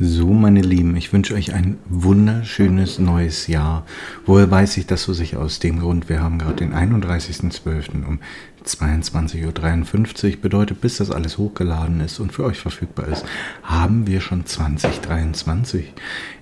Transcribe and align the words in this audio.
So, 0.00 0.32
meine 0.32 0.60
Lieben, 0.60 0.96
ich 0.96 1.12
wünsche 1.12 1.34
euch 1.34 1.54
ein 1.54 1.76
wunderschönes 1.88 3.00
neues 3.00 3.48
Jahr. 3.48 3.84
Woher 4.26 4.48
weiß 4.48 4.76
ich 4.76 4.86
das 4.86 5.02
so 5.02 5.12
sicher? 5.12 5.40
Aus 5.40 5.58
dem 5.58 5.80
Grund, 5.80 6.08
wir 6.08 6.22
haben 6.22 6.38
gerade 6.38 6.54
den 6.54 6.72
31.12. 6.72 8.06
um 8.06 8.20
22.53 8.64 10.30
Uhr. 10.34 10.40
Bedeutet, 10.40 10.80
bis 10.80 10.98
das 10.98 11.10
alles 11.10 11.36
hochgeladen 11.36 11.98
ist 11.98 12.20
und 12.20 12.32
für 12.32 12.44
euch 12.44 12.58
verfügbar 12.58 13.08
ist, 13.08 13.24
haben 13.64 14.06
wir 14.06 14.20
schon 14.20 14.46
2023. 14.46 15.92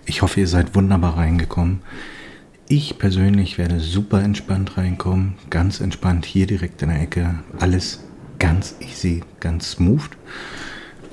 Ich 0.05 0.21
hoffe, 0.21 0.41
ihr 0.41 0.49
seid 0.49 0.75
wunderbar 0.75 1.17
reingekommen. 1.17 1.81
Ich 2.69 2.99
persönlich 2.99 3.57
werde 3.57 3.81
super 3.81 4.23
entspannt 4.23 4.77
reinkommen. 4.77 5.37
Ganz 5.49 5.81
entspannt 5.81 6.27
hier 6.27 6.47
direkt 6.47 6.83
in 6.83 6.91
der 6.91 7.01
Ecke. 7.01 7.37
Alles 7.59 8.05
ganz 8.39 8.75
easy, 8.81 9.23
ganz 9.41 9.71
smooth 9.71 10.11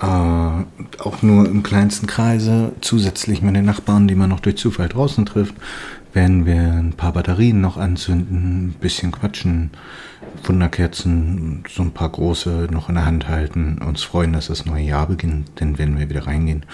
äh, 0.04 1.00
auch 1.00 1.22
nur 1.22 1.46
im 1.46 1.64
kleinsten 1.64 2.08
Kreise, 2.08 2.74
zusätzlich 2.82 3.42
mit 3.42 3.56
den 3.56 3.64
Nachbarn, 3.66 4.08
die 4.08 4.16
man 4.16 4.30
noch 4.30 4.42
durch 4.42 4.58
Zufall 4.58 4.90
draußen 4.90 5.26
trifft, 5.26 5.56
werden 6.12 6.46
wir 6.46 6.62
ein 6.62 6.94
paar 6.94 7.14
Batterien 7.14 7.62
noch 7.62 7.78
anzünden, 7.78 8.68
ein 8.68 8.76
bisschen 8.80 9.14
quatschen, 9.14 9.72
Wunderkerzen, 10.44 11.64
so 11.70 11.84
ein 11.84 11.92
paar 11.92 12.10
große 12.10 12.68
noch 12.70 12.90
in 12.90 12.96
der 12.96 13.06
Hand 13.06 13.30
halten, 13.30 13.80
uns 13.80 14.04
freuen, 14.04 14.34
dass 14.34 14.48
das 14.48 14.66
neue 14.66 14.84
Jahr 14.84 15.08
beginnt, 15.08 15.50
dann 15.56 15.78
werden 15.78 15.98
wir 15.98 16.10
wieder 16.10 16.28
reingehen 16.28 16.66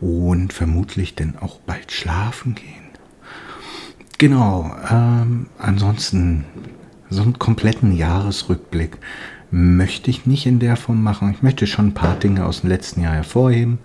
und 0.00 0.52
vermutlich 0.52 1.14
dann 1.14 1.36
auch 1.38 1.60
bald 1.60 1.92
schlafen 1.92 2.54
gehen. 2.54 2.88
Genau, 4.16 4.74
ähm, 4.90 5.46
ansonsten 5.58 6.44
so 7.10 7.22
einen 7.22 7.38
kompletten 7.38 7.94
Jahresrückblick 7.94 8.98
möchte 9.50 10.10
ich 10.10 10.26
nicht 10.26 10.46
in 10.46 10.58
der 10.58 10.76
Form 10.76 11.02
machen. 11.02 11.32
Ich 11.32 11.42
möchte 11.42 11.66
schon 11.66 11.88
ein 11.88 11.94
paar 11.94 12.16
Dinge 12.16 12.44
aus 12.44 12.60
dem 12.60 12.70
letzten 12.70 13.02
Jahr 13.02 13.14
hervorheben. 13.14 13.78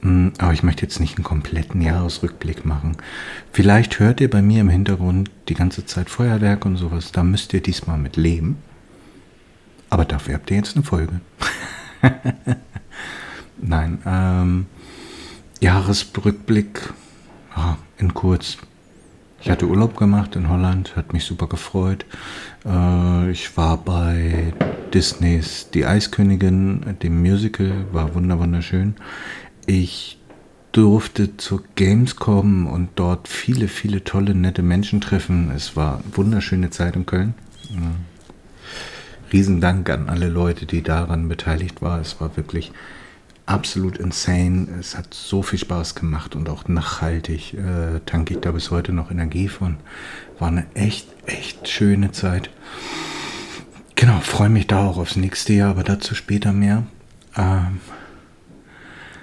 Mm, 0.00 0.28
aber 0.38 0.52
ich 0.52 0.62
möchte 0.62 0.82
jetzt 0.82 1.00
nicht 1.00 1.16
einen 1.16 1.24
kompletten 1.24 1.80
Jahresrückblick 1.80 2.64
machen. 2.64 2.96
Vielleicht 3.52 3.98
hört 3.98 4.20
ihr 4.20 4.30
bei 4.30 4.42
mir 4.42 4.60
im 4.60 4.68
Hintergrund 4.68 5.30
die 5.48 5.54
ganze 5.54 5.86
Zeit 5.86 6.08
Feuerwerk 6.08 6.64
und 6.64 6.76
sowas. 6.76 7.12
Da 7.12 7.24
müsst 7.24 7.52
ihr 7.52 7.60
diesmal 7.60 7.98
mit 7.98 8.16
leben. 8.16 8.58
Aber 9.90 10.04
dafür 10.04 10.34
habt 10.34 10.50
ihr 10.50 10.56
jetzt 10.56 10.76
eine 10.76 10.84
Folge. 10.84 11.20
Nein, 13.60 13.98
ähm, 14.06 14.66
Jahresrückblick 15.60 16.92
ja, 17.56 17.78
in 17.96 18.14
kurz. 18.14 18.58
Ich 19.40 19.50
hatte 19.50 19.66
Urlaub 19.66 19.96
gemacht 19.96 20.34
in 20.34 20.48
Holland, 20.48 20.96
hat 20.96 21.12
mich 21.12 21.24
super 21.24 21.46
gefreut. 21.46 22.04
Äh, 22.66 23.30
ich 23.30 23.56
war 23.56 23.76
bei 23.76 24.52
Disneys 24.92 25.70
Die 25.72 25.86
Eiskönigin, 25.86 26.96
dem 27.02 27.20
Musical, 27.22 27.86
war 27.92 28.14
wunderschön. 28.14 28.96
Ich 29.66 30.18
durfte 30.72 31.36
zur 31.36 31.62
Gamescom 31.76 32.66
und 32.66 32.90
dort 32.96 33.28
viele, 33.28 33.68
viele 33.68 34.04
tolle, 34.04 34.34
nette 34.34 34.62
Menschen 34.62 35.00
treffen. 35.00 35.50
Es 35.54 35.76
war 35.76 35.98
eine 35.98 36.16
wunderschöne 36.16 36.70
Zeit 36.70 36.96
in 36.96 37.06
Köln. 37.06 37.34
Riesendank 39.32 39.88
an 39.90 40.08
alle 40.08 40.28
Leute, 40.28 40.66
die 40.66 40.82
daran 40.82 41.28
beteiligt 41.28 41.80
waren. 41.82 42.00
Es 42.00 42.20
war 42.20 42.36
wirklich 42.36 42.72
absolut 43.48 43.96
insane. 43.98 44.68
Es 44.78 44.96
hat 44.96 45.14
so 45.14 45.42
viel 45.42 45.58
Spaß 45.58 45.94
gemacht 45.94 46.36
und 46.36 46.48
auch 46.48 46.68
nachhaltig 46.68 47.54
äh, 47.54 48.00
tanke 48.04 48.34
ich 48.34 48.40
da 48.40 48.52
bis 48.52 48.70
heute 48.70 48.92
noch 48.92 49.10
Energie 49.10 49.48
von. 49.48 49.78
War 50.38 50.48
eine 50.48 50.66
echt, 50.74 51.08
echt 51.26 51.68
schöne 51.68 52.12
Zeit. 52.12 52.50
Genau, 53.94 54.20
freue 54.20 54.50
mich 54.50 54.66
da 54.66 54.86
auch 54.86 54.98
aufs 54.98 55.16
nächste 55.16 55.54
Jahr, 55.54 55.70
aber 55.70 55.82
dazu 55.82 56.14
später 56.14 56.52
mehr. 56.52 56.86
Ähm, 57.36 57.80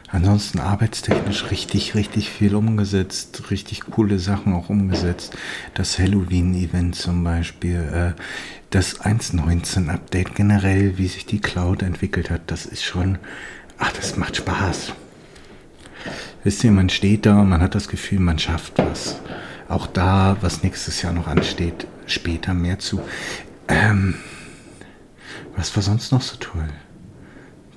ansonsten 0.09 0.59
arbeitstechnisch 0.59 1.52
richtig, 1.52 1.96
richtig 1.96 2.30
viel 2.30 2.56
umgesetzt, 2.56 3.52
richtig 3.52 3.81
coole 3.81 4.20
Sachen 4.20 4.53
auch 4.53 4.70
umgesetzt. 4.70 5.38
Das 5.76 6.00
Halloween-Event 6.00 6.96
zum 6.96 7.23
Beispiel, 7.23 8.16
äh, 8.18 8.22
das 8.72 9.02
1.19-Update 9.02 10.36
generell, 10.36 10.97
wie 10.97 11.07
sich 11.07 11.25
die 11.25 11.40
Cloud 11.40 11.84
entwickelt 11.84 12.30
hat, 12.30 12.42
das 12.47 12.66
ist 12.66 12.84
schon 12.84 13.19
ach, 13.78 13.91
das 13.94 14.18
macht 14.18 14.38
Spaß. 14.38 14.94
Wisst 16.44 16.63
ihr, 16.63 16.72
man 16.72 16.90
steht 16.90 17.25
da 17.25 17.44
man 17.44 17.62
hat 17.62 17.75
das 17.75 17.88
Gefühl, 17.88 18.19
man 18.19 18.38
schafft 18.40 18.78
was. 18.78 19.19
Auch 19.68 19.88
da, 19.88 20.38
was 20.41 20.62
nächstes 20.62 21.02
Jahr 21.02 21.13
noch 21.13 21.28
ansteht, 21.28 21.88
später 22.06 22.53
mehr 22.53 22.78
zu. 22.78 23.02
Ähm, 23.68 24.16
was 25.56 25.75
war 25.75 25.81
sonst 25.81 26.12
noch 26.12 26.22
so 26.22 26.38
toll? 26.38 26.69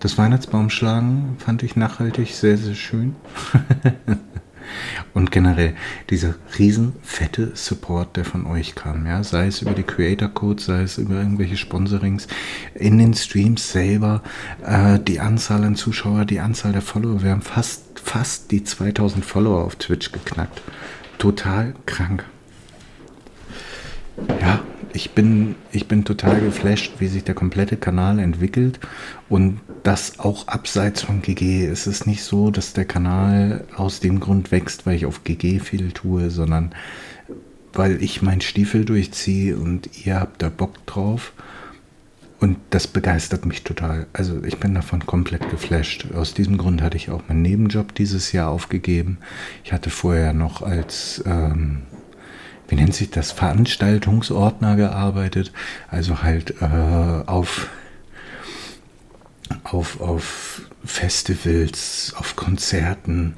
Das 0.01 0.19
Weihnachtsbaumschlagen 0.19 1.37
fand 1.39 1.63
ich 1.63 1.77
nachhaltig 1.77 2.35
sehr, 2.35 2.57
sehr 2.57 2.75
schön. 2.75 3.17
Und 5.15 5.31
generell 5.31 5.75
dieser 6.11 6.35
riesen 6.59 6.95
fette 7.03 7.53
Support, 7.55 8.17
der 8.17 8.25
von 8.25 8.47
euch 8.47 8.75
kam, 8.75 9.07
ja, 9.07 9.23
sei 9.23 9.47
es 9.47 9.63
über 9.63 9.73
die 9.73 9.83
Creator 9.83 10.29
Codes, 10.29 10.67
sei 10.67 10.83
es 10.83 10.99
über 10.99 11.17
irgendwelche 11.17 11.57
Sponsorings 11.57 12.29
in 12.75 12.99
den 12.99 13.15
Streams 13.15 13.73
selber, 13.73 14.23
äh, 14.65 14.99
die 14.99 15.21
Anzahl 15.21 15.65
an 15.65 15.77
Zuschauer, 15.77 16.25
die 16.25 16.41
Anzahl 16.41 16.73
der 16.73 16.83
Follower, 16.83 17.23
wir 17.23 17.31
haben 17.31 17.43
fast, 17.43 18.01
fast 18.03 18.51
die 18.51 18.65
2000 18.65 19.25
Follower 19.25 19.65
auf 19.65 19.77
Twitch 19.77 20.13
geknackt. 20.13 20.63
Total 21.19 21.75
krank. 21.87 22.25
Ja, 24.41 24.61
ich 24.93 25.11
bin, 25.11 25.55
ich 25.73 25.87
bin 25.87 26.05
total 26.05 26.41
geflasht, 26.41 26.95
wie 26.99 27.09
sich 27.09 27.25
der 27.25 27.35
komplette 27.35 27.77
Kanal 27.77 28.19
entwickelt 28.19 28.81
und 29.29 29.61
das 29.83 30.19
auch 30.19 30.49
abseits 30.49 31.03
von 31.03 31.23
GG. 31.23 31.67
Es 31.67 31.87
ist 31.87 32.07
nicht 32.07 32.23
so, 32.23 32.51
dass 32.51 32.73
der 32.73 32.85
Kanal 32.85 33.65
aus 33.77 34.01
dem 34.01 34.21
Grund 34.21 34.51
wächst, 34.51 34.87
weil 34.87 34.97
ich 34.97 35.07
auf 35.07 35.25
GG 35.25 35.61
viel 35.61 35.93
tue, 35.93 36.31
sondern 36.31 36.75
weil 37.73 38.03
ich 38.03 38.23
meinen 38.23 38.41
Stiefel 38.41 38.85
durchziehe 38.85 39.57
und 39.57 40.07
ihr 40.07 40.19
habt 40.19 40.43
da 40.43 40.49
Bock 40.49 40.85
drauf. 40.87 41.33
Und 42.41 42.57
das 42.71 42.87
begeistert 42.87 43.47
mich 43.47 43.65
total. 43.65 44.07
Also 44.13 44.45
ich 44.45 44.59
bin 44.59 44.75
davon 44.75 45.05
komplett 45.05 45.51
geflasht. 45.51 46.07
Aus 46.15 46.35
diesem 46.35 46.57
Grund 46.57 46.83
hatte 46.83 46.97
ich 46.97 47.11
auch 47.11 47.23
meinen 47.29 47.43
Nebenjob 47.43 47.95
dieses 47.95 48.31
Jahr 48.31 48.51
aufgegeben. 48.51 49.19
Ich 49.65 49.73
hatte 49.73 49.91
vorher 49.91 50.33
noch 50.33 50.63
als 50.63 51.23
ähm, 51.27 51.83
wie 52.69 52.77
nennt 52.77 52.95
sich 52.95 53.11
das, 53.11 53.33
Veranstaltungsordner 53.33 54.77
gearbeitet. 54.77 55.53
Also 55.91 56.23
halt 56.23 56.55
äh, 56.61 57.23
auf, 57.27 57.69
auf, 59.65 60.01
auf 60.01 60.63
Festivals, 60.85 62.15
auf 62.17 62.37
Konzerten, 62.37 63.35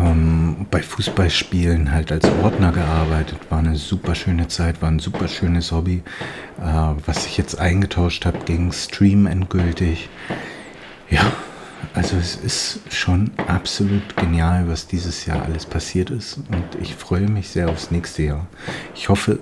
ähm, 0.00 0.66
bei 0.70 0.82
Fußballspielen 0.82 1.92
halt 1.92 2.12
als 2.12 2.24
Ordner 2.42 2.72
gearbeitet. 2.72 3.38
War 3.50 3.58
eine 3.58 3.76
super 3.76 4.14
schöne 4.14 4.48
Zeit, 4.48 4.82
war 4.82 4.90
ein 4.90 4.98
super 4.98 5.28
schönes 5.28 5.72
Hobby, 5.72 6.02
äh, 6.60 6.92
was 7.06 7.26
ich 7.26 7.36
jetzt 7.36 7.58
eingetauscht 7.58 8.24
habe 8.26 8.38
gegen 8.44 8.72
Stream 8.72 9.26
endgültig. 9.26 10.08
Ja, 11.10 11.32
also 11.92 12.16
es 12.16 12.36
ist 12.36 12.80
schon 12.90 13.30
absolut 13.46 14.16
genial, 14.16 14.68
was 14.68 14.86
dieses 14.86 15.26
Jahr 15.26 15.42
alles 15.42 15.66
passiert 15.66 16.10
ist 16.10 16.36
und 16.36 16.80
ich 16.80 16.94
freue 16.94 17.28
mich 17.28 17.48
sehr 17.48 17.68
aufs 17.68 17.90
nächste 17.90 18.22
Jahr. 18.22 18.46
Ich 18.94 19.08
hoffe, 19.08 19.40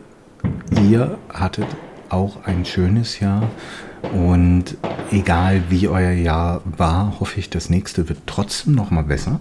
ihr 0.82 1.18
hattet 1.32 1.66
auch 2.08 2.44
ein 2.44 2.64
schönes 2.64 3.20
Jahr 3.20 3.48
und 4.12 4.76
egal 5.10 5.62
wie 5.68 5.88
euer 5.88 6.12
Jahr 6.12 6.62
war, 6.64 7.20
hoffe 7.20 7.38
ich, 7.38 7.50
das 7.50 7.70
nächste 7.70 8.08
wird 8.08 8.20
trotzdem 8.26 8.74
noch 8.74 8.90
mal 8.90 9.04
besser. 9.04 9.40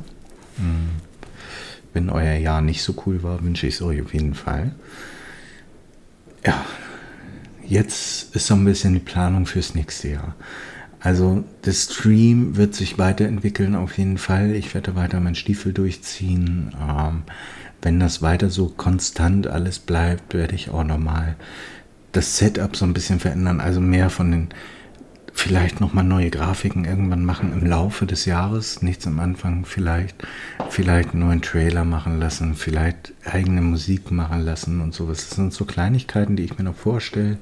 Wenn 1.94 2.10
euer 2.10 2.36
Jahr 2.36 2.62
nicht 2.62 2.84
so 2.84 2.96
cool 3.06 3.24
war, 3.24 3.44
wünsche 3.44 3.68
ich 3.68 3.76
es 3.76 3.82
euch 3.82 4.02
auf 4.02 4.14
jeden 4.14 4.34
Fall. 4.36 4.74
Ja, 6.46 6.66
jetzt 7.66 8.36
ist 8.36 8.48
so 8.48 8.54
ein 8.54 8.66
bisschen 8.66 8.94
die 8.94 9.00
Planung 9.00 9.46
fürs 9.46 9.76
nächste 9.76 10.10
Jahr. 10.10 10.36
Also 11.02 11.44
der 11.66 11.74
Stream 11.74 12.58
wird 12.58 12.76
sich 12.76 13.00
weiterentwickeln 13.00 13.76
auf 13.76 13.98
jeden 13.98 14.20
Fall. 14.20 14.52
Ich 14.52 14.74
werde 14.76 14.96
weiter 14.96 15.20
meinen 15.20 15.36
Stiefel 15.36 15.74
durchziehen. 15.74 16.76
Ähm, 16.80 17.24
wenn 17.82 18.00
das 18.00 18.22
weiter 18.22 18.52
so 18.52 18.68
konstant 18.68 19.48
alles 19.48 19.80
bleibt, 19.80 20.36
werde 20.36 20.54
ich 20.54 20.70
auch 20.70 20.84
nochmal 20.84 21.36
das 22.12 22.38
Setup 22.38 22.76
so 22.76 22.86
ein 22.86 22.94
bisschen 22.94 23.20
verändern. 23.20 23.60
Also 23.60 23.82
mehr 23.82 24.12
von 24.12 24.32
den 24.32 24.50
vielleicht 25.34 25.80
nochmal 25.80 26.04
neue 26.04 26.30
Grafiken 26.30 26.86
irgendwann 26.86 27.26
machen 27.26 27.54
im 27.54 27.66
Laufe 27.66 28.06
des 28.06 28.26
Jahres, 28.26 28.82
nichts 28.82 29.08
am 29.08 29.20
Anfang 29.20 29.66
vielleicht, 29.66 30.16
vielleicht 30.70 31.12
einen 31.12 31.20
neuen 31.26 31.42
Trailer 31.42 31.86
machen 31.86 32.20
lassen, 32.20 32.56
vielleicht 32.56 33.14
eigene 33.26 33.62
Musik 33.62 34.12
machen 34.12 34.42
lassen 34.42 34.82
und 34.82 34.94
sowas. 34.94 35.30
Das 35.30 35.38
sind 35.38 35.54
so 35.54 35.66
Kleinigkeiten, 35.66 36.36
die 36.36 36.44
ich 36.44 36.58
mir 36.58 36.66
noch 36.66 36.76
vorstelle, 36.76 37.38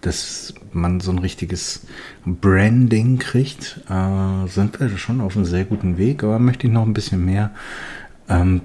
dass 0.00 0.54
man 0.72 1.00
so 1.00 1.10
ein 1.10 1.18
richtiges 1.18 1.86
Branding 2.24 3.18
kriegt. 3.18 3.80
Äh, 3.88 4.46
sind 4.48 4.78
wir 4.80 4.96
schon 4.98 5.20
auf 5.20 5.36
einem 5.36 5.44
sehr 5.44 5.64
guten 5.64 5.96
Weg, 5.96 6.24
aber 6.24 6.38
möchte 6.38 6.66
ich 6.66 6.72
noch 6.72 6.86
ein 6.86 6.94
bisschen 6.94 7.24
mehr. 7.24 7.52
Ähm, 8.28 8.62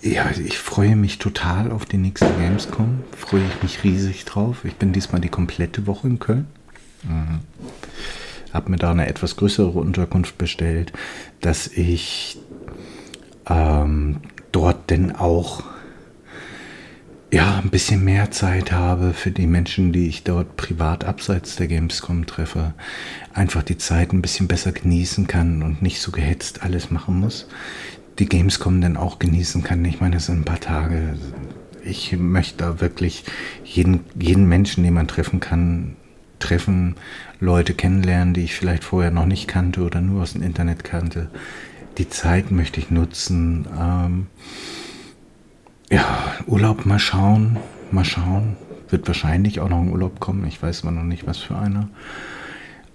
ja, 0.00 0.28
ich 0.30 0.58
freue 0.58 0.96
mich 0.96 1.18
total 1.18 1.70
auf 1.70 1.84
die 1.84 1.98
nächste 1.98 2.26
Gamescom. 2.26 3.04
Freue 3.16 3.44
ich 3.46 3.62
mich 3.62 3.84
riesig 3.84 4.24
drauf. 4.24 4.64
Ich 4.64 4.74
bin 4.74 4.92
diesmal 4.92 5.20
die 5.20 5.28
komplette 5.28 5.86
Woche 5.86 6.08
in 6.08 6.18
Köln. 6.18 6.46
Mhm. 7.02 7.40
Habe 8.52 8.70
mir 8.70 8.76
da 8.76 8.90
eine 8.90 9.06
etwas 9.06 9.36
größere 9.36 9.70
Unterkunft 9.70 10.36
bestellt, 10.36 10.92
dass 11.40 11.68
ich 11.68 12.38
ähm, 13.48 14.18
dort 14.52 14.90
denn 14.90 15.16
auch 15.16 15.64
ja, 17.32 17.58
ein 17.62 17.70
bisschen 17.70 18.04
mehr 18.04 18.30
Zeit 18.30 18.72
habe 18.72 19.14
für 19.14 19.30
die 19.30 19.46
Menschen, 19.46 19.90
die 19.90 20.06
ich 20.06 20.22
dort 20.22 20.56
privat 20.56 21.04
abseits 21.04 21.56
der 21.56 21.66
Gamescom 21.66 22.26
treffe, 22.26 22.74
einfach 23.32 23.62
die 23.62 23.78
Zeit 23.78 24.12
ein 24.12 24.20
bisschen 24.20 24.48
besser 24.48 24.72
genießen 24.72 25.26
kann 25.26 25.62
und 25.62 25.80
nicht 25.80 26.02
so 26.02 26.12
gehetzt 26.12 26.62
alles 26.62 26.90
machen 26.90 27.20
muss. 27.20 27.48
Die 28.18 28.26
Gamescom 28.26 28.82
dann 28.82 28.98
auch 28.98 29.18
genießen 29.18 29.62
kann. 29.62 29.82
Ich 29.86 29.98
meine, 29.98 30.16
das 30.16 30.26
sind 30.26 30.40
ein 30.40 30.44
paar 30.44 30.60
Tage. 30.60 31.16
Ich 31.82 32.12
möchte 32.18 32.58
da 32.58 32.80
wirklich 32.82 33.24
jeden, 33.64 34.00
jeden 34.20 34.46
Menschen, 34.46 34.84
den 34.84 34.92
man 34.92 35.08
treffen 35.08 35.40
kann, 35.40 35.96
treffen, 36.42 36.96
Leute 37.40 37.74
kennenlernen, 37.74 38.34
die 38.34 38.42
ich 38.42 38.54
vielleicht 38.54 38.84
vorher 38.84 39.10
noch 39.10 39.26
nicht 39.26 39.48
kannte 39.48 39.82
oder 39.82 40.00
nur 40.00 40.22
aus 40.22 40.34
dem 40.34 40.42
Internet 40.42 40.84
kannte. 40.84 41.30
Die 41.98 42.08
Zeit 42.08 42.50
möchte 42.50 42.80
ich 42.80 42.90
nutzen. 42.90 43.66
Ähm, 43.78 44.26
ja, 45.90 46.04
Urlaub 46.46 46.86
mal 46.86 46.98
schauen, 46.98 47.58
mal 47.90 48.04
schauen. 48.04 48.56
Wird 48.88 49.06
wahrscheinlich 49.06 49.60
auch 49.60 49.68
noch 49.68 49.80
ein 49.80 49.90
Urlaub 49.90 50.20
kommen. 50.20 50.46
Ich 50.46 50.62
weiß 50.62 50.82
aber 50.82 50.92
noch 50.92 51.04
nicht, 51.04 51.26
was 51.26 51.38
für 51.38 51.56
einer. 51.56 51.88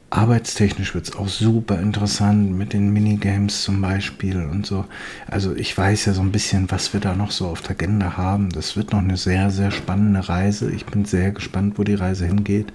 Arbeitstechnisch 0.10 0.96
wird 0.96 1.10
es 1.10 1.16
auch 1.18 1.28
super 1.28 1.80
interessant 1.80 2.58
mit 2.58 2.72
den 2.72 2.94
Minigames 2.94 3.64
zum 3.64 3.82
Beispiel 3.82 4.38
und 4.38 4.66
so. 4.66 4.86
Also 5.28 5.54
ich 5.54 5.78
weiß 5.78 6.06
ja 6.06 6.14
so 6.14 6.22
ein 6.22 6.32
bisschen, 6.32 6.72
was 6.72 6.94
wir 6.94 7.02
da 7.02 7.14
noch 7.14 7.32
so 7.32 7.48
auf 7.48 7.62
der 7.62 7.72
Agenda 7.72 8.16
haben. 8.16 8.50
Das 8.50 8.78
wird 8.78 8.94
noch 8.94 9.00
eine 9.00 9.18
sehr, 9.18 9.50
sehr 9.50 9.70
spannende 9.70 10.30
Reise. 10.30 10.72
Ich 10.72 10.86
bin 10.86 11.04
sehr 11.04 11.32
gespannt, 11.32 11.78
wo 11.78 11.84
die 11.84 11.96
Reise 11.96 12.26
hingeht. 12.26 12.72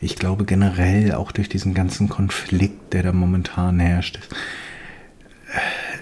Ich 0.00 0.14
glaube 0.14 0.44
generell 0.44 1.12
auch 1.14 1.32
durch 1.32 1.48
diesen 1.48 1.74
ganzen 1.74 2.08
Konflikt, 2.08 2.92
der 2.92 3.02
da 3.02 3.12
momentan 3.12 3.80
herrscht, 3.80 4.20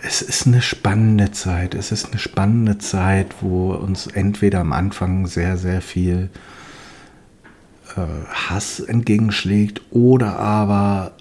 es 0.03 0.21
ist 0.21 0.47
eine 0.47 0.61
spannende 0.61 1.31
Zeit. 1.33 1.75
Es 1.75 1.93
ist 1.93 2.11
eine 2.11 2.19
spannende 2.19 2.77
Zeit, 2.77 3.37
wo 3.41 3.73
uns 3.73 4.07
entweder 4.07 4.61
am 4.61 4.73
Anfang 4.73 5.27
sehr, 5.27 5.57
sehr 5.57 5.81
viel 5.81 6.29
Hass 7.97 8.81
entgegenschlägt 8.81 9.83
oder 9.91 10.39
aber 10.39 11.13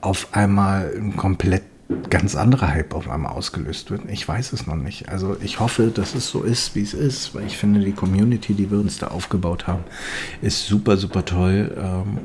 auf 0.00 0.28
einmal 0.32 0.92
ein 0.96 1.16
komplett 1.16 1.62
ganz 2.10 2.34
anderer 2.34 2.68
Hype 2.68 2.94
auf 2.94 3.08
einmal 3.08 3.32
ausgelöst 3.32 3.90
wird. 3.90 4.02
Ich 4.10 4.26
weiß 4.26 4.52
es 4.52 4.66
noch 4.66 4.76
nicht. 4.76 5.08
Also 5.08 5.36
ich 5.40 5.60
hoffe, 5.60 5.92
dass 5.94 6.14
es 6.14 6.28
so 6.28 6.42
ist, 6.42 6.74
wie 6.74 6.82
es 6.82 6.94
ist, 6.94 7.34
weil 7.34 7.46
ich 7.46 7.56
finde, 7.56 7.80
die 7.80 7.92
Community, 7.92 8.54
die 8.54 8.70
wir 8.70 8.78
uns 8.78 8.98
da 8.98 9.08
aufgebaut 9.08 9.66
haben, 9.66 9.84
ist 10.42 10.66
super, 10.66 10.96
super 10.96 11.24
toll. 11.24 11.76
Ähm, 11.78 12.18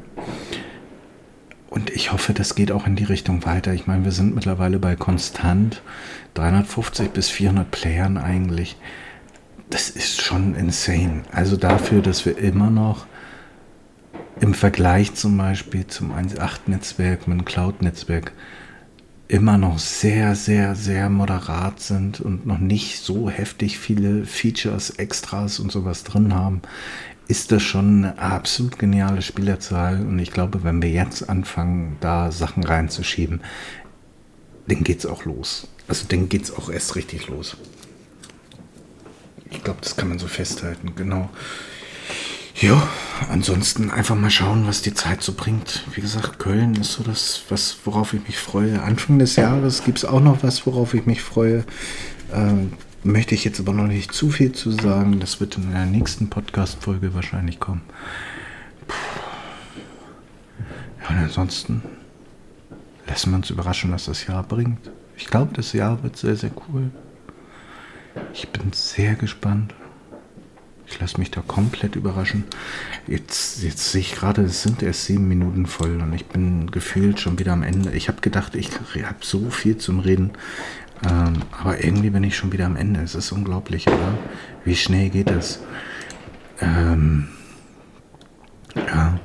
und 1.69 1.89
ich 1.91 2.11
hoffe, 2.11 2.33
das 2.33 2.55
geht 2.55 2.71
auch 2.71 2.87
in 2.87 2.95
die 2.95 3.03
Richtung 3.03 3.45
weiter. 3.45 3.73
Ich 3.73 3.87
meine, 3.87 4.03
wir 4.03 4.11
sind 4.11 4.35
mittlerweile 4.35 4.79
bei 4.79 4.95
konstant 4.95 5.81
350 6.33 7.11
bis 7.11 7.29
400 7.29 7.69
Playern 7.69 8.17
eigentlich. 8.17 8.77
Das 9.69 9.89
ist 9.89 10.21
schon 10.21 10.55
insane. 10.55 11.21
Also 11.31 11.55
dafür, 11.55 12.01
dass 12.01 12.25
wir 12.25 12.37
immer 12.37 12.69
noch 12.69 13.05
im 14.41 14.55
Vergleich 14.55 15.13
zum 15.13 15.37
Beispiel 15.37 15.85
zum 15.87 16.11
1.8-Netzwerk 16.11 17.27
mit 17.27 17.39
dem 17.39 17.45
Cloud-Netzwerk 17.45 18.33
immer 19.27 19.57
noch 19.57 19.79
sehr, 19.79 20.35
sehr, 20.35 20.75
sehr 20.75 21.09
moderat 21.09 21.79
sind 21.79 22.19
und 22.19 22.45
noch 22.45 22.57
nicht 22.57 22.99
so 22.99 23.29
heftig 23.29 23.77
viele 23.77 24.25
Features, 24.25 24.89
Extras 24.89 25.59
und 25.59 25.71
sowas 25.71 26.03
drin 26.03 26.33
haben, 26.33 26.61
ist 27.27 27.51
das 27.51 27.63
schon 27.63 28.03
eine 28.03 28.17
absolut 28.17 28.77
geniale 28.77 29.21
Spielerzahl. 29.21 30.01
Und 30.01 30.19
ich 30.19 30.31
glaube, 30.31 30.63
wenn 30.63 30.81
wir 30.81 30.89
jetzt 30.89 31.29
anfangen, 31.29 31.95
da 32.01 32.31
Sachen 32.31 32.63
reinzuschieben, 32.63 33.41
dann 34.67 34.83
geht 34.83 34.99
es 34.99 35.05
auch 35.05 35.23
los. 35.23 35.67
Also 35.87 36.05
dann 36.09 36.29
geht 36.29 36.43
es 36.43 36.53
auch 36.53 36.69
erst 36.69 36.95
richtig 36.95 37.27
los. 37.27 37.55
Ich 39.51 39.63
glaube, 39.63 39.79
das 39.81 39.95
kann 39.95 40.09
man 40.09 40.19
so 40.19 40.27
festhalten, 40.27 40.93
genau. 40.95 41.29
Ja, 42.61 42.87
ansonsten 43.27 43.89
einfach 43.89 44.15
mal 44.15 44.29
schauen, 44.29 44.67
was 44.67 44.83
die 44.83 44.93
Zeit 44.93 45.23
so 45.23 45.33
bringt. 45.33 45.83
Wie 45.95 46.01
gesagt, 46.01 46.37
Köln 46.37 46.75
ist 46.75 46.93
so 46.93 47.01
das, 47.01 47.41
was, 47.49 47.75
worauf 47.85 48.13
ich 48.13 48.27
mich 48.27 48.37
freue. 48.37 48.83
Anfang 48.83 49.17
des 49.17 49.35
Jahres 49.35 49.83
gibt 49.83 49.97
es 49.97 50.05
auch 50.05 50.19
noch 50.19 50.43
was, 50.43 50.67
worauf 50.67 50.93
ich 50.93 51.07
mich 51.07 51.23
freue. 51.23 51.65
Ähm, 52.31 52.73
möchte 53.03 53.33
ich 53.33 53.45
jetzt 53.45 53.59
aber 53.59 53.73
noch 53.73 53.87
nicht 53.87 54.13
zu 54.13 54.29
viel 54.29 54.51
zu 54.51 54.69
sagen. 54.69 55.19
Das 55.19 55.39
wird 55.39 55.57
in 55.57 55.71
der 55.71 55.87
nächsten 55.87 56.29
Podcast-Folge 56.29 57.15
wahrscheinlich 57.15 57.59
kommen. 57.59 57.81
Puh. 58.87 58.95
Ja, 61.01 61.09
und 61.09 61.17
ansonsten 61.23 61.81
lassen 63.07 63.31
wir 63.31 63.37
uns 63.37 63.49
überraschen, 63.49 63.91
was 63.91 64.05
das 64.05 64.27
Jahr 64.27 64.43
bringt. 64.43 64.91
Ich 65.17 65.25
glaube, 65.25 65.51
das 65.55 65.73
Jahr 65.73 66.03
wird 66.03 66.15
sehr, 66.15 66.35
sehr 66.35 66.51
cool. 66.69 66.91
Ich 68.35 68.47
bin 68.49 68.71
sehr 68.71 69.15
gespannt. 69.15 69.73
Ich 70.91 70.99
lasse 70.99 71.17
mich 71.17 71.31
da 71.31 71.41
komplett 71.41 71.95
überraschen. 71.95 72.43
Jetzt, 73.07 73.63
jetzt 73.63 73.91
sehe 73.91 74.01
ich 74.01 74.13
gerade, 74.13 74.43
es 74.43 74.61
sind 74.61 74.83
erst 74.83 75.05
sieben 75.05 75.27
Minuten 75.27 75.65
voll 75.65 76.01
und 76.01 76.13
ich 76.13 76.25
bin 76.25 76.69
gefühlt 76.69 77.19
schon 77.19 77.39
wieder 77.39 77.53
am 77.53 77.63
Ende. 77.63 77.91
Ich 77.91 78.09
habe 78.09 78.21
gedacht, 78.21 78.55
ich 78.55 78.69
habe 78.71 79.17
so 79.21 79.49
viel 79.49 79.77
zum 79.77 79.99
Reden. 79.99 80.31
Ähm, 81.03 81.33
aber 81.51 81.83
irgendwie 81.83 82.09
bin 82.09 82.23
ich 82.23 82.35
schon 82.35 82.51
wieder 82.51 82.65
am 82.65 82.75
Ende. 82.75 83.01
Es 83.01 83.15
ist 83.15 83.31
unglaublich, 83.31 83.87
oder? 83.87 84.17
Wie 84.65 84.75
schnell 84.75 85.09
geht 85.09 85.29
das? 85.29 85.61
Ähm, 86.59 87.29
ja. 88.75 89.19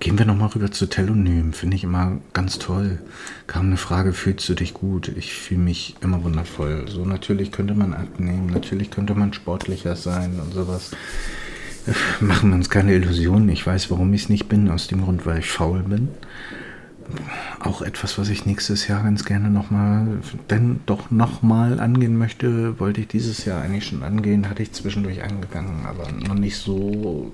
Gehen 0.00 0.18
wir 0.18 0.26
nochmal 0.26 0.48
rüber 0.48 0.70
zu 0.70 0.86
Telonym. 0.86 1.52
Finde 1.52 1.76
ich 1.76 1.84
immer 1.84 2.18
ganz 2.32 2.58
toll. 2.58 2.98
Kam 3.46 3.66
eine 3.66 3.76
Frage, 3.76 4.12
fühlst 4.12 4.48
du 4.48 4.54
dich 4.54 4.74
gut? 4.74 5.08
Ich 5.16 5.32
fühle 5.32 5.60
mich 5.60 5.96
immer 6.00 6.22
wundervoll. 6.22 6.86
So, 6.88 7.04
natürlich 7.04 7.52
könnte 7.52 7.74
man 7.74 7.94
abnehmen, 7.94 8.46
natürlich 8.46 8.90
könnte 8.90 9.14
man 9.14 9.32
sportlicher 9.32 9.96
sein 9.96 10.38
und 10.40 10.52
sowas. 10.52 10.90
Machen 12.20 12.50
wir 12.50 12.56
uns 12.56 12.70
keine 12.70 12.94
Illusionen. 12.94 13.48
Ich 13.48 13.66
weiß, 13.66 13.90
warum 13.90 14.12
ich 14.14 14.24
es 14.24 14.28
nicht 14.28 14.48
bin. 14.48 14.70
Aus 14.70 14.88
dem 14.88 15.02
Grund, 15.02 15.26
weil 15.26 15.38
ich 15.38 15.50
faul 15.50 15.82
bin 15.82 16.08
auch 17.60 17.82
etwas, 17.82 18.18
was 18.18 18.28
ich 18.28 18.46
nächstes 18.46 18.88
Jahr 18.88 19.02
ganz 19.02 19.24
gerne 19.24 19.50
nochmal, 19.50 20.20
denn 20.50 20.80
doch 20.86 21.10
nochmal 21.10 21.80
angehen 21.80 22.16
möchte, 22.16 22.78
wollte 22.80 23.02
ich 23.02 23.08
dieses 23.08 23.44
Jahr 23.44 23.62
eigentlich 23.62 23.86
schon 23.86 24.02
angehen, 24.02 24.48
hatte 24.48 24.62
ich 24.62 24.72
zwischendurch 24.72 25.22
angegangen, 25.22 25.86
aber 25.86 26.10
noch 26.12 26.34
nicht 26.34 26.56
so, 26.56 27.32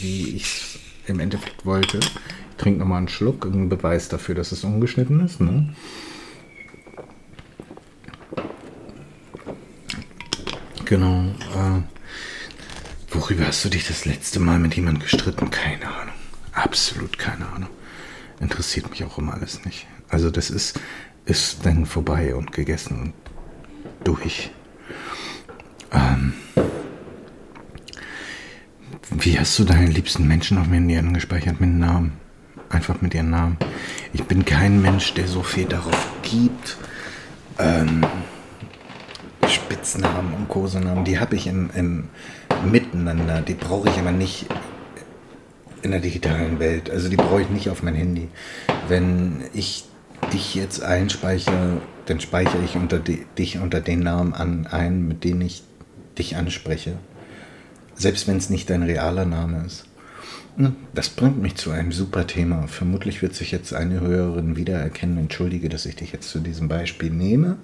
wie 0.00 0.30
ich 0.30 0.44
es 0.44 0.78
im 1.06 1.20
Endeffekt 1.20 1.64
wollte. 1.64 1.98
Ich 1.98 2.56
trinke 2.56 2.80
nochmal 2.80 2.98
einen 2.98 3.08
Schluck, 3.08 3.44
ein 3.44 3.68
Beweis 3.68 4.08
dafür, 4.08 4.34
dass 4.34 4.52
es 4.52 4.64
ungeschnitten 4.64 5.24
ist. 5.24 5.40
Ne? 5.40 5.74
Genau. 10.84 11.22
Äh, 11.54 11.82
worüber 13.10 13.46
hast 13.46 13.64
du 13.64 13.68
dich 13.68 13.86
das 13.86 14.04
letzte 14.04 14.40
Mal 14.40 14.58
mit 14.58 14.74
jemandem 14.74 15.02
gestritten? 15.02 15.50
Keine 15.50 15.86
Ahnung. 15.86 16.14
Absolut 16.52 17.18
keine 17.18 17.46
Ahnung 17.48 17.68
interessiert 18.40 18.90
mich 18.90 19.04
auch 19.04 19.18
immer 19.18 19.34
alles 19.34 19.64
nicht. 19.64 19.86
Also 20.08 20.30
das 20.30 20.50
ist, 20.50 20.78
ist 21.24 21.64
dann 21.64 21.86
vorbei 21.86 22.34
und 22.34 22.52
gegessen 22.52 23.00
und 23.00 23.12
durch. 24.04 24.50
Ähm, 25.92 26.34
wie 29.26 29.40
hast 29.40 29.58
du 29.58 29.64
deine 29.64 29.86
liebsten 29.86 30.28
Menschen 30.28 30.56
auf 30.56 30.68
mir 30.68 30.76
in 30.76 30.86
Handy 30.86 31.12
gespeichert? 31.12 31.60
Mit 31.60 31.70
Namen. 31.70 32.12
Einfach 32.68 33.02
mit 33.02 33.12
ihren 33.12 33.30
Namen. 33.30 33.56
Ich 34.12 34.22
bin 34.22 34.44
kein 34.44 34.80
Mensch, 34.80 35.14
der 35.14 35.26
so 35.26 35.42
viel 35.42 35.64
darauf 35.64 36.12
gibt. 36.22 36.76
Ähm, 37.58 38.06
Spitznamen 39.48 40.32
und 40.32 40.48
Kosenamen, 40.48 41.04
die 41.04 41.18
habe 41.18 41.34
ich 41.34 41.48
im, 41.48 41.70
im 41.74 42.04
Miteinander. 42.70 43.40
Die 43.40 43.54
brauche 43.54 43.88
ich 43.88 43.98
aber 43.98 44.12
nicht 44.12 44.46
in 45.82 45.90
der 45.90 45.98
digitalen 45.98 46.60
Welt. 46.60 46.88
Also 46.88 47.08
die 47.08 47.16
brauche 47.16 47.42
ich 47.42 47.50
nicht 47.50 47.68
auf 47.68 47.82
mein 47.82 47.96
Handy. 47.96 48.28
Wenn 48.86 49.40
ich 49.52 49.86
dich 50.32 50.54
jetzt 50.54 50.84
einspeichere, 50.84 51.80
dann 52.04 52.20
speichere 52.20 52.62
ich 52.64 52.76
unter 52.76 53.00
die, 53.00 53.26
dich 53.36 53.58
unter 53.58 53.80
den 53.80 54.00
Namen 54.00 54.34
an, 54.34 54.68
ein, 54.68 55.08
mit 55.08 55.24
denen 55.24 55.40
ich 55.40 55.64
dich 56.16 56.36
anspreche. 56.36 56.96
Selbst 57.96 58.28
wenn 58.28 58.36
es 58.36 58.50
nicht 58.50 58.70
dein 58.70 58.82
realer 58.82 59.24
Name 59.24 59.64
ist. 59.66 59.86
Hm, 60.56 60.74
das 60.94 61.10
bringt 61.10 61.40
mich 61.40 61.56
zu 61.56 61.70
einem 61.70 61.92
super 61.92 62.26
Thema. 62.26 62.66
Vermutlich 62.66 63.20
wird 63.20 63.34
sich 63.34 63.50
jetzt 63.50 63.74
eine 63.74 64.00
Hörerin 64.00 64.56
wiedererkennen. 64.56 65.18
Entschuldige, 65.18 65.68
dass 65.68 65.84
ich 65.84 65.96
dich 65.96 66.12
jetzt 66.12 66.30
zu 66.30 66.40
diesem 66.40 66.68
Beispiel 66.68 67.10
nehme. 67.10 67.58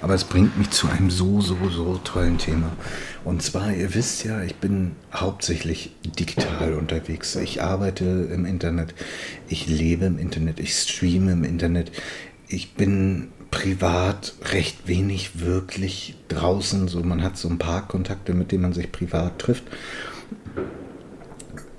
Aber 0.00 0.14
es 0.14 0.24
bringt 0.24 0.58
mich 0.58 0.70
zu 0.70 0.88
einem 0.88 1.10
so, 1.10 1.40
so, 1.40 1.56
so 1.68 1.98
tollen 1.98 2.38
Thema. 2.38 2.72
Und 3.24 3.42
zwar, 3.42 3.72
ihr 3.72 3.94
wisst 3.94 4.24
ja, 4.24 4.42
ich 4.42 4.56
bin 4.56 4.92
hauptsächlich 5.12 5.94
digital 6.18 6.72
unterwegs. 6.74 7.36
Ich 7.36 7.62
arbeite 7.62 8.04
im 8.32 8.46
Internet, 8.46 8.94
ich 9.48 9.66
lebe 9.68 10.06
im 10.06 10.18
Internet, 10.18 10.58
ich 10.58 10.74
streame 10.74 11.32
im 11.32 11.44
Internet. 11.44 11.92
Ich 12.48 12.74
bin 12.74 13.28
privat 13.52 14.34
recht 14.50 14.88
wenig 14.88 15.38
wirklich 15.38 16.16
draußen. 16.26 16.88
So, 16.88 17.00
man 17.00 17.22
hat 17.22 17.36
so 17.36 17.48
ein 17.48 17.58
paar 17.58 17.86
Kontakte, 17.86 18.34
mit 18.34 18.50
denen 18.50 18.62
man 18.62 18.72
sich 18.72 18.90
privat 18.90 19.38
trifft. 19.38 19.62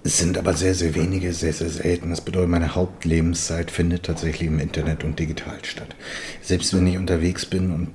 Es 0.06 0.18
sind 0.18 0.38
aber 0.38 0.54
sehr, 0.54 0.76
sehr 0.76 0.96
wenige, 0.96 1.34
sehr, 1.34 1.52
sehr 1.52 1.70
selten. 1.70 2.12
Das 2.12 2.22
bedeutet, 2.22 2.50
meine 2.50 2.76
Hauptlebenszeit 2.76 3.72
findet 3.72 4.04
tatsächlich 4.04 4.48
im 4.48 4.60
Internet 4.60 5.04
und 5.04 5.20
digital 5.20 5.58
statt. 5.64 5.96
Selbst 6.42 6.74
wenn 6.74 6.88
ich 6.88 6.98
unterwegs 6.98 7.46
bin 7.46 7.72
und 7.72 7.90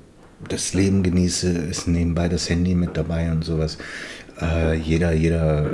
das 0.49 0.75
Leben 0.75 1.02
genieße, 1.02 1.49
ist 1.49 1.87
nebenbei 1.87 2.28
das 2.28 2.50
Handy 2.50 2.75
mit 2.75 2.97
dabei 2.97 3.30
und 3.30 3.44
sowas. 3.44 3.78
Äh, 4.40 4.75
jeder, 4.75 5.12
jeder 5.12 5.70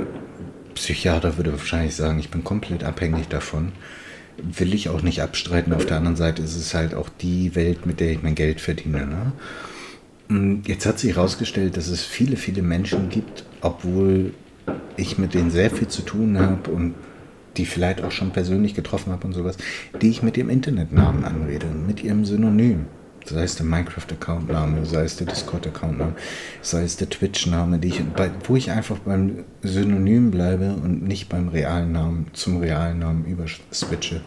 Psychiater 0.75 1.37
würde 1.37 1.53
wahrscheinlich 1.53 1.95
sagen, 1.95 2.19
ich 2.19 2.29
bin 2.29 2.43
komplett 2.43 2.83
abhängig 2.83 3.27
davon. 3.29 3.71
Will 4.37 4.73
ich 4.73 4.89
auch 4.89 5.01
nicht 5.01 5.21
abstreiten. 5.21 5.73
Auf 5.73 5.85
der 5.85 5.97
anderen 5.97 6.17
Seite 6.17 6.41
ist 6.41 6.55
es 6.55 6.73
halt 6.73 6.93
auch 6.93 7.09
die 7.09 7.55
Welt, 7.55 7.85
mit 7.85 7.99
der 7.99 8.11
ich 8.11 8.23
mein 8.23 8.35
Geld 8.35 8.61
verdiene. 8.61 9.05
Ne? 9.05 9.31
Mm, 10.27 10.61
jetzt 10.65 10.85
hat 10.85 10.99
sich 10.99 11.15
herausgestellt, 11.15 11.77
dass 11.77 11.87
es 11.87 12.03
viele, 12.03 12.37
viele 12.37 12.61
Menschen 12.61 13.09
gibt, 13.09 13.45
obwohl 13.61 14.33
ich 14.97 15.17
mit 15.17 15.33
denen 15.33 15.51
sehr 15.51 15.69
viel 15.69 15.87
zu 15.87 16.01
tun 16.01 16.39
habe 16.39 16.71
und 16.71 16.95
die 17.57 17.65
vielleicht 17.65 18.03
auch 18.03 18.11
schon 18.11 18.31
persönlich 18.31 18.73
getroffen 18.73 19.11
habe 19.11 19.27
und 19.27 19.33
sowas, 19.33 19.57
die 20.01 20.09
ich 20.09 20.23
mit 20.23 20.37
ihrem 20.37 20.49
Internetnamen 20.49 21.23
anrede, 21.23 21.67
mit 21.67 22.03
ihrem 22.03 22.25
Synonym 22.25 22.85
sei 23.25 23.43
es 23.43 23.55
der 23.55 23.65
Minecraft-Account-Name, 23.65 24.85
sei 24.85 25.03
es 25.03 25.17
der 25.17 25.27
Discord-Account-Name, 25.27 26.15
sei 26.61 26.83
es 26.83 26.97
der 26.97 27.09
Twitch-Name, 27.09 27.79
wo 28.45 28.55
ich 28.55 28.71
einfach 28.71 28.99
beim 28.99 29.43
Synonym 29.61 30.31
bleibe 30.31 30.73
und 30.73 31.03
nicht 31.03 31.29
beim 31.29 31.49
realen 31.49 31.91
Namen 31.91 32.27
zum 32.33 32.57
realen 32.57 32.99
Namen 32.99 33.25
überswitche. 33.25 34.21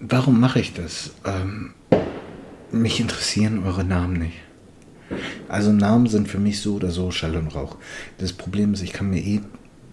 Warum 0.00 0.40
mache 0.40 0.60
ich 0.60 0.72
das? 0.72 1.10
Ähm, 1.26 1.74
mich 2.72 3.00
interessieren 3.00 3.64
eure 3.64 3.84
Namen 3.84 4.14
nicht. 4.14 4.38
Also 5.48 5.72
Namen 5.72 6.06
sind 6.06 6.28
für 6.28 6.38
mich 6.38 6.60
so 6.60 6.76
oder 6.76 6.90
so 6.90 7.10
Schall 7.10 7.36
und 7.36 7.54
Rauch. 7.54 7.76
Das 8.18 8.32
Problem 8.32 8.72
ist, 8.72 8.82
ich 8.82 8.92
kann 8.92 9.10
mir 9.10 9.20
eh 9.20 9.40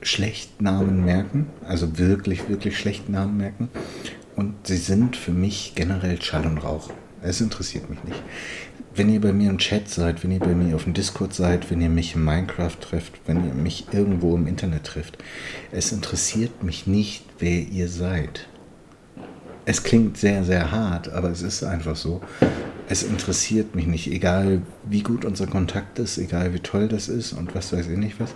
schlecht 0.02 0.62
Namen 0.62 1.04
merken, 1.04 1.48
also 1.68 1.98
wirklich, 1.98 2.48
wirklich 2.50 2.78
schlecht 2.78 3.10
Namen 3.10 3.38
merken. 3.38 3.70
Und 4.36 4.68
sie 4.68 4.78
sind 4.78 5.16
für 5.16 5.32
mich 5.32 5.74
generell 5.76 6.22
Schall 6.22 6.46
und 6.46 6.60
Rauch. 6.60 6.92
Es 7.22 7.42
interessiert 7.42 7.90
mich 7.90 8.04
nicht. 8.04 8.22
Wenn 8.94 9.10
ihr 9.10 9.22
bei 9.22 9.32
mir 9.32 9.50
im 9.50 9.58
Chat 9.58 9.90
seid, 9.90 10.24
wenn 10.24 10.32
ihr 10.32 10.40
bei 10.40 10.56
mir 10.56 10.76
auf 10.76 10.86
dem 10.86 10.94
Discord 10.94 11.34
seid, 11.34 11.70
wenn 11.70 11.82
ihr 11.82 11.90
mich 11.90 12.16
in 12.16 12.24
Minecraft 12.24 12.76
trefft, 12.80 13.14
wenn 13.26 13.46
ihr 13.46 13.54
mich 13.54 13.88
irgendwo 13.92 14.36
im 14.36 14.48
Internet 14.48 14.86
trifft, 14.86 15.18
es 15.72 15.92
interessiert 15.92 16.64
mich 16.64 16.88
nicht, 16.88 17.24
wer 17.40 17.60
ihr 17.60 17.90
seid. 17.90 18.48
Es 19.66 19.84
klingt 19.84 20.18
sehr, 20.18 20.44
sehr 20.44 20.72
hart, 20.72 21.10
aber 21.10 21.30
es 21.30 21.42
ist 21.42 21.64
einfach 21.64 21.96
so. 21.96 22.22
Es 22.90 23.04
interessiert 23.04 23.76
mich 23.76 23.86
nicht, 23.86 24.08
egal 24.08 24.62
wie 24.90 25.04
gut 25.04 25.26
unser 25.26 25.46
Kontakt 25.46 26.00
ist, 26.00 26.18
egal 26.18 26.54
wie 26.54 26.60
toll 26.60 26.88
das 26.88 27.10
ist 27.10 27.34
und 27.34 27.54
was 27.54 27.74
weiß 27.74 27.88
ich 27.88 27.98
nicht 27.98 28.20
was 28.20 28.34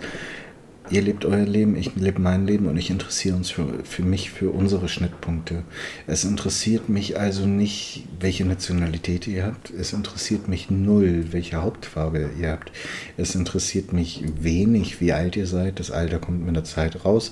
ihr 0.91 1.01
lebt 1.01 1.25
euer 1.25 1.45
Leben, 1.45 1.75
ich 1.75 1.95
lebe 1.95 2.21
mein 2.21 2.45
Leben 2.45 2.67
und 2.67 2.77
ich 2.77 2.89
interessiere 2.89 3.35
uns 3.35 3.49
für, 3.49 3.65
für 3.83 4.03
mich, 4.03 4.29
für 4.29 4.51
unsere 4.51 4.89
Schnittpunkte. 4.89 5.63
Es 6.05 6.23
interessiert 6.23 6.89
mich 6.89 7.17
also 7.17 7.45
nicht, 7.45 8.03
welche 8.19 8.45
Nationalität 8.45 9.27
ihr 9.27 9.45
habt. 9.45 9.69
Es 9.71 9.93
interessiert 9.93 10.47
mich 10.47 10.69
null, 10.69 11.27
welche 11.31 11.57
Hauptfarbe 11.57 12.29
ihr 12.39 12.51
habt. 12.51 12.71
Es 13.17 13.35
interessiert 13.35 13.93
mich 13.93 14.23
wenig, 14.39 14.99
wie 14.99 15.13
alt 15.13 15.35
ihr 15.35 15.47
seid. 15.47 15.79
Das 15.79 15.91
Alter 15.91 16.19
kommt 16.19 16.45
mit 16.45 16.55
der 16.55 16.65
Zeit 16.65 17.05
raus. 17.05 17.31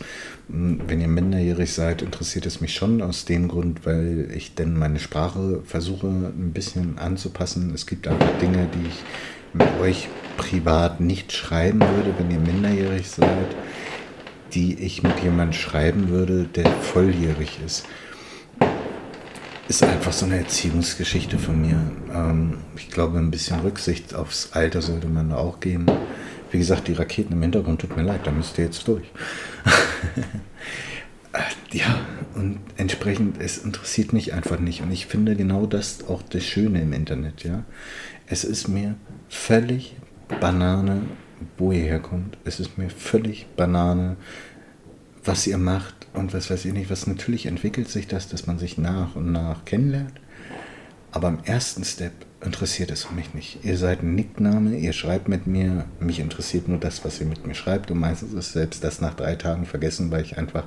Hm, 0.49 0.81
wenn 0.87 1.01
ihr 1.01 1.07
minderjährig 1.07 1.73
seid, 1.73 2.01
interessiert 2.01 2.45
es 2.45 2.61
mich 2.61 2.73
schon 2.73 3.01
aus 3.01 3.25
dem 3.25 3.49
Grund, 3.49 3.85
weil 3.85 4.29
ich 4.35 4.55
denn 4.55 4.77
meine 4.77 4.99
Sprache 4.99 5.61
versuche 5.65 6.07
ein 6.07 6.53
bisschen 6.53 6.97
anzupassen. 6.97 7.71
Es 7.75 7.85
gibt 7.85 8.07
einfach 8.07 8.37
Dinge, 8.39 8.69
die 8.73 8.87
ich 8.87 9.03
mit 9.53 9.67
euch 9.79 10.07
privat 10.37 10.99
nicht 10.99 11.31
schreiben 11.31 11.81
würde, 11.81 12.13
wenn 12.17 12.31
ihr 12.31 12.39
minderjährig 12.39 13.09
seid, 13.09 13.55
die 14.53 14.79
ich 14.79 15.03
mit 15.03 15.19
jemandem 15.19 15.53
schreiben 15.53 16.09
würde, 16.09 16.45
der 16.45 16.71
volljährig 16.71 17.59
ist. 17.65 17.85
Ist 19.67 19.83
einfach 19.83 20.13
so 20.13 20.25
eine 20.25 20.37
Erziehungsgeschichte 20.37 21.37
von 21.37 21.61
mir. 21.61 21.79
Ähm, 22.13 22.57
ich 22.75 22.89
glaube, 22.89 23.19
ein 23.19 23.29
bisschen 23.29 23.59
Rücksicht 23.59 24.15
aufs 24.15 24.49
Alter 24.53 24.81
sollte 24.81 25.07
man 25.07 25.31
auch 25.31 25.59
geben. 25.59 25.85
Wie 26.51 26.57
gesagt, 26.57 26.87
die 26.87 26.93
Raketen 26.93 27.33
im 27.33 27.41
Hintergrund, 27.43 27.81
tut 27.81 27.95
mir 27.95 28.01
leid, 28.01 28.21
da 28.23 28.31
müsst 28.31 28.57
ihr 28.57 28.65
jetzt 28.65 28.87
durch. 28.87 29.05
ja, 31.71 31.99
und 32.33 32.59
entsprechend, 32.77 33.39
es 33.39 33.59
interessiert 33.59 34.13
mich 34.13 34.33
einfach 34.33 34.59
nicht. 34.59 34.81
Und 34.81 34.91
ich 34.91 35.05
finde 35.05 35.35
genau 35.35 35.67
das 35.67 36.07
auch 36.07 36.23
das 36.23 36.43
Schöne 36.43 36.81
im 36.81 36.93
Internet, 36.93 37.43
ja. 37.43 37.63
Es 38.25 38.43
ist 38.43 38.67
mir 38.67 38.95
völlig 39.29 39.95
Banane, 40.39 41.03
wo 41.57 41.71
ihr 41.71 41.83
herkommt. 41.83 42.37
Es 42.43 42.59
ist 42.59 42.77
mir 42.77 42.89
völlig 42.89 43.47
Banane, 43.55 44.17
was 45.23 45.47
ihr 45.47 45.57
macht 45.57 46.07
und 46.13 46.33
was 46.33 46.49
weiß 46.49 46.65
ich 46.65 46.73
nicht. 46.73 46.89
Was 46.89 47.07
natürlich 47.07 47.45
entwickelt 47.45 47.89
sich 47.89 48.07
das, 48.07 48.27
dass 48.27 48.47
man 48.47 48.59
sich 48.59 48.77
nach 48.77 49.15
und 49.15 49.31
nach 49.31 49.65
kennenlernt. 49.65 50.19
Aber 51.11 51.29
im 51.29 51.39
ersten 51.43 51.83
Step 51.83 52.13
interessiert 52.43 52.91
es 52.91 53.09
mich 53.11 53.33
nicht. 53.33 53.63
Ihr 53.63 53.77
seid 53.77 54.03
ein 54.03 54.15
Nickname, 54.15 54.77
ihr 54.77 54.93
schreibt 54.93 55.27
mit 55.27 55.47
mir, 55.47 55.85
mich 55.99 56.19
interessiert 56.19 56.67
nur 56.67 56.77
das, 56.77 57.03
was 57.03 57.19
ihr 57.19 57.25
mit 57.25 57.45
mir 57.45 57.55
schreibt. 57.55 57.91
Und 57.91 57.99
meistens 57.99 58.33
ist 58.33 58.53
selbst 58.53 58.83
das 58.83 59.01
nach 59.01 59.15
drei 59.15 59.35
Tagen 59.35 59.65
vergessen, 59.65 60.11
weil 60.11 60.23
ich 60.23 60.37
einfach. 60.37 60.65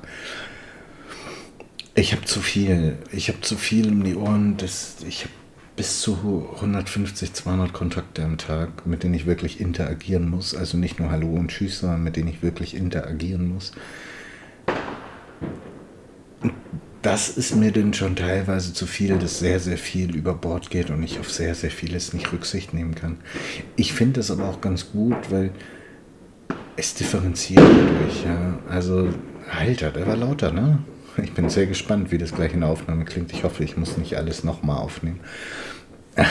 Ich 1.95 2.11
habe 2.11 2.25
zu 2.25 2.41
viel. 2.41 2.97
Ich 3.11 3.29
habe 3.29 3.41
zu 3.41 3.55
viel 3.55 3.89
um 3.89 4.03
die 4.03 4.15
Ohren. 4.15 4.57
Das, 4.57 4.97
ich 5.07 5.21
habe 5.21 5.33
bis 5.75 6.01
zu 6.01 6.47
150, 6.55 7.33
200 7.33 7.73
Kontakte 7.73 8.23
am 8.23 8.37
Tag, 8.37 8.85
mit 8.85 9.03
denen 9.03 9.15
ich 9.15 9.25
wirklich 9.25 9.59
interagieren 9.59 10.29
muss. 10.29 10.55
Also 10.55 10.77
nicht 10.77 10.99
nur 10.99 11.09
Hallo 11.09 11.27
und 11.33 11.49
Tschüss, 11.49 11.79
sondern 11.79 12.03
mit 12.03 12.15
denen 12.15 12.27
ich 12.27 12.43
wirklich 12.43 12.75
interagieren 12.75 13.47
muss. 13.47 13.71
Das 17.01 17.29
ist 17.29 17.55
mir 17.55 17.71
denn 17.71 17.93
schon 17.93 18.15
teilweise 18.15 18.73
zu 18.73 18.85
viel, 18.85 19.17
dass 19.17 19.39
sehr, 19.39 19.59
sehr 19.59 19.77
viel 19.77 20.15
über 20.15 20.33
Bord 20.33 20.69
geht 20.69 20.89
und 20.89 21.03
ich 21.03 21.19
auf 21.19 21.31
sehr, 21.31 21.53
sehr 21.55 21.71
vieles 21.71 22.13
nicht 22.13 22.31
Rücksicht 22.31 22.73
nehmen 22.73 22.95
kann. 22.95 23.17
Ich 23.75 23.93
finde 23.93 24.19
das 24.19 24.31
aber 24.31 24.47
auch 24.47 24.61
ganz 24.61 24.91
gut, 24.91 25.17
weil 25.29 25.51
es 26.77 26.93
differenziert 26.93 27.59
dadurch. 27.59 28.23
Ja. 28.25 28.59
Also, 28.69 29.09
Alter, 29.51 29.91
der 29.91 30.07
war 30.07 30.15
lauter, 30.15 30.51
ne? 30.51 30.79
Ich 31.21 31.33
bin 31.33 31.49
sehr 31.49 31.67
gespannt, 31.67 32.11
wie 32.11 32.17
das 32.17 32.33
gleich 32.33 32.53
in 32.53 32.61
der 32.61 32.69
Aufnahme 32.69 33.05
klingt. 33.05 33.31
Ich 33.33 33.43
hoffe, 33.43 33.63
ich 33.63 33.77
muss 33.77 33.97
nicht 33.97 34.17
alles 34.17 34.43
nochmal 34.43 34.77
aufnehmen. 34.77 35.19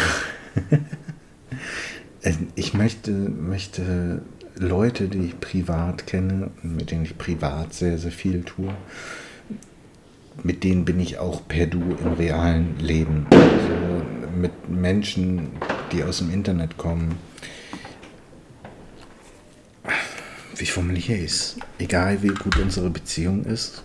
ich 2.54 2.74
möchte, 2.74 3.10
möchte 3.12 4.22
Leute, 4.56 5.08
die 5.08 5.26
ich 5.26 5.40
privat 5.40 6.06
kenne 6.06 6.50
mit 6.62 6.90
denen 6.90 7.04
ich 7.04 7.18
privat 7.18 7.74
sehr, 7.74 7.98
sehr 7.98 8.12
viel 8.12 8.42
tue, 8.42 8.74
mit 10.42 10.64
denen 10.64 10.84
bin 10.84 11.00
ich 11.00 11.18
auch 11.18 11.46
per 11.46 11.66
Du 11.66 11.96
im 12.04 12.12
realen 12.14 12.78
Leben. 12.78 13.26
Also 13.30 14.04
mit 14.36 14.68
Menschen, 14.68 15.50
die 15.92 16.02
aus 16.02 16.18
dem 16.18 16.32
Internet 16.32 16.76
kommen. 16.76 17.16
Wie 20.56 20.66
formuliere 20.66 21.18
ich 21.18 21.24
es? 21.24 21.56
Egal 21.78 22.22
wie 22.22 22.28
gut 22.28 22.56
unsere 22.58 22.90
Beziehung 22.90 23.44
ist, 23.44 23.82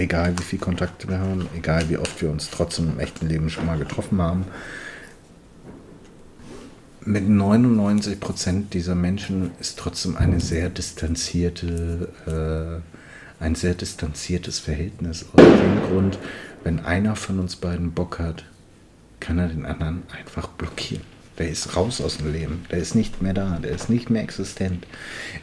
egal 0.00 0.38
wie 0.38 0.42
viel 0.42 0.58
Kontakte 0.58 1.08
wir 1.08 1.18
haben, 1.18 1.46
egal 1.56 1.88
wie 1.88 1.98
oft 1.98 2.20
wir 2.20 2.30
uns 2.30 2.50
trotzdem 2.50 2.90
im 2.90 3.00
echten 3.00 3.28
Leben 3.28 3.50
schon 3.50 3.66
mal 3.66 3.78
getroffen 3.78 4.20
haben, 4.20 4.44
mit 7.04 7.28
99 7.28 8.20
Prozent 8.20 8.74
dieser 8.74 8.94
Menschen 8.94 9.52
ist 9.58 9.78
trotzdem 9.78 10.16
eine 10.16 10.40
sehr 10.40 10.68
distanzierte, 10.68 12.82
äh, 13.40 13.42
ein 13.42 13.54
sehr 13.54 13.74
distanziertes 13.74 14.58
Verhältnis. 14.58 15.24
Aus 15.32 15.42
dem 15.42 15.82
Grund, 15.88 16.18
wenn 16.62 16.80
einer 16.80 17.16
von 17.16 17.38
uns 17.38 17.56
beiden 17.56 17.92
Bock 17.92 18.18
hat, 18.18 18.44
kann 19.18 19.38
er 19.38 19.48
den 19.48 19.64
anderen 19.64 20.02
einfach 20.16 20.48
blockieren. 20.48 21.04
Der 21.38 21.48
ist 21.48 21.74
raus 21.74 22.02
aus 22.02 22.18
dem 22.18 22.32
Leben. 22.32 22.66
Der 22.70 22.78
ist 22.78 22.94
nicht 22.94 23.22
mehr 23.22 23.32
da. 23.32 23.58
Der 23.62 23.70
ist 23.70 23.88
nicht 23.88 24.10
mehr 24.10 24.22
existent. 24.22 24.86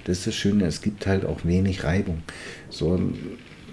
Das 0.03 0.19
ist 0.19 0.27
das 0.27 0.35
Schöne. 0.35 0.65
Es 0.65 0.81
gibt 0.81 1.07
halt 1.07 1.25
auch 1.25 1.43
wenig 1.43 1.83
Reibung. 1.83 2.21
So, 2.69 3.01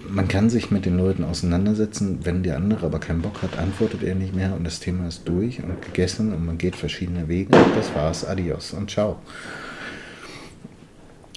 man 0.09 0.27
kann 0.27 0.49
sich 0.49 0.71
mit 0.71 0.85
den 0.85 0.97
Leuten 0.97 1.23
auseinandersetzen, 1.23 2.19
wenn 2.23 2.43
der 2.43 2.57
andere 2.57 2.85
aber 2.85 2.99
keinen 2.99 3.21
Bock 3.21 3.41
hat, 3.41 3.57
antwortet 3.57 4.03
er 4.03 4.15
nicht 4.15 4.35
mehr 4.35 4.55
und 4.55 4.63
das 4.63 4.79
Thema 4.79 5.07
ist 5.07 5.27
durch 5.27 5.61
und 5.61 5.81
gegessen 5.81 6.33
und 6.33 6.45
man 6.45 6.57
geht 6.57 6.75
verschiedene 6.75 7.27
Wege. 7.27 7.51
Das 7.75 7.93
war's, 7.95 8.25
adios 8.25 8.73
und 8.73 8.89
ciao. 8.89 9.19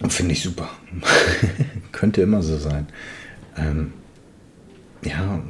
Finde 0.08 0.32
ich 0.32 0.42
super. 0.42 0.70
Könnte 1.92 2.22
immer 2.22 2.42
so 2.42 2.56
sein. 2.56 2.86
Ähm, 3.56 3.92
ja, 5.02 5.42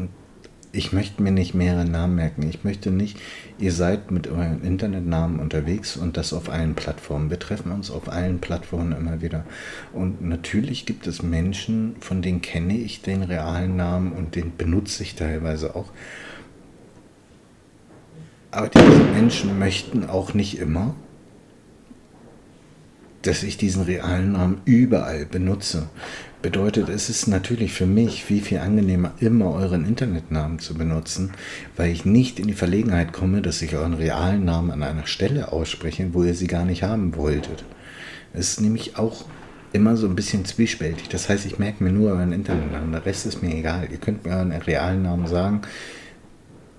ich 0.73 0.93
möchte 0.93 1.23
mir 1.23 1.31
nicht 1.31 1.55
mehrere 1.55 1.85
Namen 1.85 2.17
merken. 2.17 2.49
Ich 2.49 2.63
möchte 2.63 2.91
nicht, 2.91 3.19
ihr 3.59 3.73
seid 3.73 4.11
mit 4.11 4.27
euren 4.27 4.63
Internetnamen 4.63 5.41
unterwegs 5.41 5.97
und 5.97 6.17
das 6.17 6.33
auf 6.33 6.51
allen 6.51 6.75
Plattformen. 6.75 7.31
Wir 7.31 7.39
treffen 7.39 7.73
uns 7.73 7.91
auf 7.91 8.09
allen 8.09 8.39
Plattformen 8.39 8.93
immer 8.93 9.23
wieder. 9.23 9.45
Und 9.93 10.23
natürlich 10.23 10.85
gibt 10.85 11.07
es 11.07 11.23
Menschen, 11.23 11.97
von 12.01 12.23
denen 12.23 12.43
kenne 12.43 12.77
ich 12.77 13.03
den 13.03 13.23
realen 13.23 13.77
Namen 13.77 14.13
und 14.13 14.35
den 14.35 14.57
benutze 14.57 15.03
ich 15.03 15.15
teilweise 15.15 15.75
auch. 15.75 15.91
Aber 18.51 18.69
diese 18.69 19.05
Menschen 19.15 19.59
möchten 19.59 20.09
auch 20.09 20.35
nicht 20.35 20.59
immer 20.59 20.95
dass 23.29 23.43
ich 23.43 23.59
diesen 23.59 23.83
realen 23.83 24.33
Namen 24.33 24.63
überall 24.65 25.27
benutze. 25.27 25.91
Bedeutet, 26.41 26.89
es 26.89 27.11
ist 27.11 27.27
natürlich 27.27 27.75
für 27.75 27.85
mich 27.85 28.25
viel, 28.25 28.41
viel 28.41 28.59
angenehmer, 28.59 29.13
immer 29.21 29.53
euren 29.53 29.85
Internetnamen 29.85 30.61
zu 30.61 30.73
benutzen, 30.73 31.33
weil 31.77 31.91
ich 31.91 32.07
nicht 32.07 32.41
in 32.41 32.47
die 32.47 32.55
Verlegenheit 32.55 33.13
komme, 33.13 33.43
dass 33.43 33.61
ich 33.61 33.77
euren 33.77 33.93
realen 33.93 34.47
Namen 34.47 34.71
an 34.71 34.83
einer 34.83 35.07
Stelle 35.07 35.53
ausspreche, 35.53 36.15
wo 36.15 36.25
ihr 36.25 36.35
sie 36.35 36.47
gar 36.47 36.65
nicht 36.65 36.85
haben 36.85 37.17
wolltet. 37.17 37.65
Es 38.33 38.53
ist 38.53 38.63
nämlich 38.63 38.97
auch 38.97 39.27
immer 39.75 39.99
so 39.99 40.07
ein 40.07 40.17
bisschen 40.17 40.47
zwiespältig. 40.47 41.11
Das 41.11 41.29
heißt, 41.29 41.45
ich 41.45 41.59
merke 41.59 41.85
mir 41.85 41.93
nur 41.93 42.13
euren 42.13 42.33
Internetnamen, 42.33 42.93
der 42.93 43.05
Rest 43.05 43.27
ist 43.27 43.43
mir 43.43 43.55
egal. 43.55 43.89
Ihr 43.91 43.99
könnt 43.99 44.25
mir 44.25 44.37
euren 44.37 44.53
realen 44.53 45.03
Namen 45.03 45.27
sagen. 45.27 45.61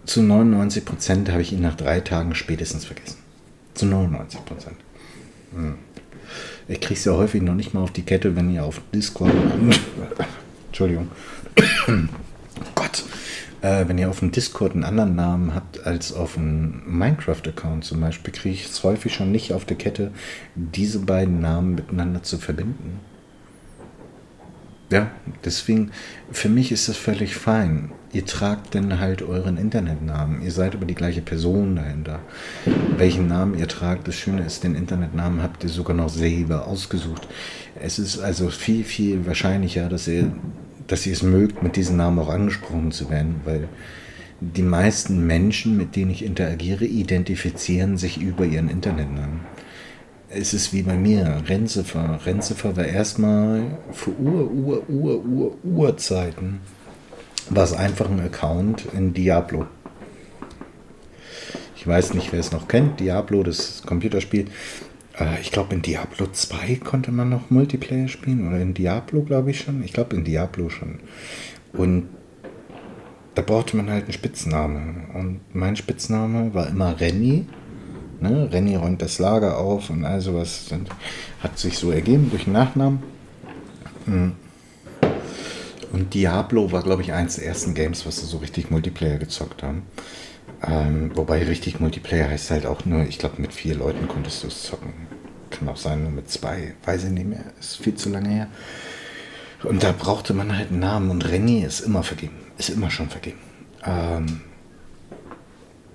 Zu 0.06 0.24
99 0.24 0.84
Prozent 0.84 1.30
habe 1.30 1.44
ich 1.44 1.54
ihn 1.54 1.62
nach 1.62 1.76
drei 1.76 2.00
Tagen 2.00 2.34
spätestens 2.34 2.86
vergessen. 2.86 3.18
Zu 3.76 3.86
99 3.86 4.44
Prozent. 4.46 4.78
Hm. 5.54 5.76
Ich 6.70 6.80
kriege 6.80 7.00
es 7.00 7.06
ja 7.06 7.14
häufig 7.14 7.42
noch 7.42 7.56
nicht 7.56 7.74
mal 7.74 7.82
auf 7.82 7.92
die 7.92 8.04
Kette, 8.04 8.36
wenn 8.36 8.54
ihr 8.54 8.64
auf 8.64 8.80
Discord. 8.94 9.34
Entschuldigung. 10.68 11.10
Gott. 12.76 13.04
Äh, 13.62 13.88
wenn 13.88 13.98
ihr 13.98 14.08
auf 14.08 14.20
dem 14.20 14.30
Discord 14.30 14.74
einen 14.74 14.84
anderen 14.84 15.16
Namen 15.16 15.56
habt 15.56 15.86
als 15.88 16.14
auf 16.14 16.38
einem 16.38 16.84
Minecraft-Account 16.86 17.84
zum 17.84 18.00
Beispiel, 18.02 18.32
kriege 18.32 18.54
ich 18.54 18.66
es 18.66 18.84
häufig 18.84 19.16
schon 19.16 19.32
nicht 19.32 19.52
auf 19.52 19.66
der 19.66 19.78
Kette, 19.78 20.12
diese 20.54 21.00
beiden 21.00 21.42
Namen 21.42 21.74
miteinander 21.74 22.22
zu 22.22 22.38
verbinden. 22.38 23.00
Ja, 24.92 25.10
deswegen, 25.44 25.90
für 26.32 26.50
mich 26.50 26.72
ist 26.72 26.88
das 26.88 26.98
völlig 26.98 27.36
fein. 27.36 27.92
Ihr 28.12 28.26
tragt 28.26 28.74
dann 28.74 29.00
halt 29.00 29.22
euren 29.22 29.58
Internetnamen. 29.58 30.42
Ihr 30.42 30.52
seid 30.52 30.74
aber 30.74 30.86
die 30.86 30.96
gleiche 30.96 31.22
Person 31.22 31.76
dahinter. 31.76 32.20
Welchen 32.98 33.28
Namen 33.28 33.58
ihr 33.58 33.68
tragt, 33.68 34.08
das 34.08 34.16
Schöne 34.16 34.44
ist, 34.44 34.64
den 34.64 34.74
Internetnamen 34.74 35.44
habt 35.44 35.64
ihr 35.64 35.70
sogar 35.70 35.96
noch 35.96 36.10
selber 36.10 36.66
ausgesucht. 36.68 37.28
Es 37.80 38.00
ist 38.00 38.20
also 38.20 38.50
viel, 38.50 38.84
viel 38.84 39.28
wahrscheinlicher, 39.28 39.90
dass 39.90 40.08
ihr, 40.08 40.32
dass 40.88 41.06
ihr 41.06 41.14
es 41.14 41.22
mögt, 41.22 41.62
mit 41.62 41.76
diesem 41.76 41.98
Namen 41.98 42.18
auch 42.18 42.30
angesprochen 42.30 42.92
zu 42.92 43.12
werden, 43.12 43.42
weil 43.46 43.68
die 44.42 44.64
meisten 44.64 45.28
Menschen, 45.28 45.78
mit 45.78 45.96
denen 45.96 46.10
ich 46.10 46.26
interagiere, 46.26 46.86
identifizieren 46.86 47.98
sich 47.98 48.20
über 48.20 48.46
ihren 48.46 48.70
Internetnamen 48.70 49.42
es 50.32 50.54
ist 50.54 50.74
wie 50.74 50.84
bei 50.84 50.96
mir, 50.96 51.42
Renzifer. 51.48 52.20
Renzifer 52.24 52.78
war 52.78 52.86
erstmal 52.86 53.80
für 53.92 54.12
Ur, 54.20 54.52
Ur, 54.52 54.88
Ur, 54.88 55.26
Ur, 55.26 55.58
Urzeiten 55.64 56.60
war 56.62 56.79
es 57.58 57.74
einfach 57.74 58.10
ein 58.10 58.20
Account 58.20 58.86
in 58.94 59.14
Diablo. 59.14 59.66
Ich 61.76 61.88
weiß 61.88 62.14
nicht, 62.14 62.32
wer 62.32 62.40
es 62.40 62.52
noch 62.52 62.68
kennt. 62.68 63.00
Diablo, 63.00 63.42
das 63.42 63.84
Computerspiel. 63.86 64.48
Äh, 65.18 65.40
ich 65.42 65.52
glaube, 65.52 65.74
in 65.76 65.82
Diablo 65.82 66.28
2 66.28 66.76
konnte 66.84 67.12
man 67.12 67.30
noch 67.30 67.50
Multiplayer 67.50 68.08
spielen. 68.08 68.48
Oder 68.48 68.60
in 68.60 68.74
Diablo, 68.74 69.24
glaube 69.24 69.52
ich 69.52 69.62
schon. 69.62 69.84
Ich 69.84 69.94
glaube, 69.94 70.16
in 70.16 70.24
Diablo 70.24 70.70
schon. 70.70 71.00
Und 71.74 72.10
da 73.36 73.42
brauchte 73.42 73.78
man 73.78 73.90
halt 73.90 74.04
einen 74.04 74.14
Spitznamen. 74.14 75.06
Und 75.14 75.40
mein 75.54 75.76
Spitzname 75.76 76.54
war 76.54 76.68
immer 76.68 77.00
Renny. 77.00 77.46
Ne? 78.20 78.50
Renny 78.52 78.76
räumt 78.76 79.02
das 79.02 79.18
Lager 79.18 79.58
auf 79.58 79.90
und 79.90 80.04
all 80.04 80.20
sowas. 80.20 80.70
Und 80.72 80.90
hat 81.42 81.58
sich 81.58 81.78
so 81.78 81.92
ergeben 81.92 82.30
durch 82.30 82.44
den 82.44 82.54
Nachnamen. 82.54 83.00
Hm. 84.06 84.34
Und 85.92 86.14
Diablo 86.14 86.72
war, 86.72 86.84
glaube 86.84 87.02
ich, 87.02 87.14
eins 87.14 87.36
der 87.36 87.46
ersten 87.46 87.74
Games, 87.74 88.06
was 88.06 88.18
sie 88.18 88.26
so 88.26 88.38
richtig 88.38 88.70
Multiplayer 88.70 89.18
gezockt 89.18 89.64
haben. 89.64 89.84
Ähm, 90.62 91.12
wobei 91.16 91.44
richtig 91.44 91.80
Multiplayer 91.80 92.30
heißt 92.30 92.52
halt 92.52 92.66
auch 92.66 92.86
nur, 92.86 93.04
ich 93.04 93.18
glaube, 93.18 93.42
mit 93.42 93.54
vier 93.54 93.76
Leuten 93.76 94.08
konntest 94.08 94.44
du 94.44 94.48
es 94.48 94.64
zocken. 94.64 94.94
Kann 95.50 95.70
auch 95.70 95.78
sein, 95.78 96.04
nur 96.04 96.12
mit 96.12 96.30
zwei. 96.30 96.76
Weiß 96.86 97.06
ich 97.06 97.12
nicht 97.12 97.28
mehr. 97.28 97.44
Ist 97.60 97.78
viel 97.78 97.96
zu 97.96 98.10
lange 98.10 98.30
her. 98.30 98.48
Und 99.64 99.84
da 99.84 99.92
brauchte 99.92 100.34
man 100.34 100.56
halt 100.56 100.70
einen 100.70 100.80
Namen. 100.80 101.10
Und 101.10 101.28
Renny 101.30 101.64
ist 101.64 101.80
immer 101.80 102.04
vergeben. 102.04 102.38
Ist 102.58 102.70
immer 102.70 102.92
schon 102.92 103.10
vergeben. 103.10 103.40
Ähm, 103.84 104.42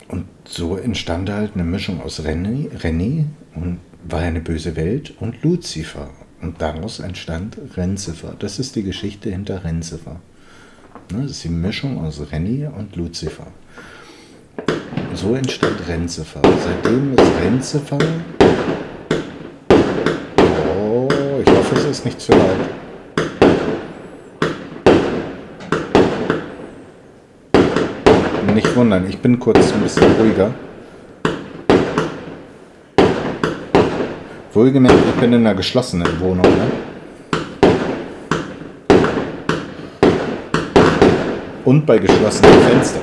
und 0.08 0.26
so 0.44 0.76
entstand 0.76 1.30
halt 1.30 1.52
eine 1.54 1.64
Mischung 1.64 2.02
aus 2.02 2.20
René, 2.20 2.70
René 2.78 3.24
und 3.54 3.80
war 4.06 4.20
eine 4.20 4.40
böse 4.40 4.76
Welt 4.76 5.14
und 5.20 5.42
Lucifer. 5.42 6.10
Und 6.44 6.60
daraus 6.60 7.00
entstand 7.00 7.56
Renzifer. 7.74 8.34
Das 8.38 8.58
ist 8.58 8.76
die 8.76 8.82
Geschichte 8.82 9.30
hinter 9.30 9.64
Renzifer. 9.64 10.20
Ne, 11.10 11.22
das 11.22 11.30
ist 11.30 11.44
die 11.44 11.48
Mischung 11.48 12.04
aus 12.04 12.20
Renny 12.30 12.66
und 12.66 12.94
Lucifer. 12.96 13.46
So 15.14 15.34
entstand 15.34 15.88
Renzifer. 15.88 16.42
Seitdem 16.42 17.14
ist 17.14 17.32
Renzifer. 17.42 17.96
Oh, 20.78 21.08
ich 21.42 21.50
hoffe, 21.50 21.76
es 21.76 21.84
ist 21.86 22.04
nicht 22.04 22.20
zu 22.20 22.32
laut. 22.32 22.42
Nicht 28.54 28.76
wundern, 28.76 29.08
ich 29.08 29.16
bin 29.16 29.40
kurz 29.40 29.72
ein 29.72 29.80
bisschen 29.80 30.12
ruhiger. 30.20 30.52
Wohlgemerkt, 34.54 34.96
ich 35.08 35.20
bin 35.20 35.32
in 35.32 35.40
einer 35.40 35.56
geschlossenen 35.56 36.20
Wohnung. 36.20 36.46
Ne? 36.46 36.70
Und 41.64 41.84
bei 41.84 41.98
geschlossenen 41.98 42.52
Fenstern. 42.60 43.02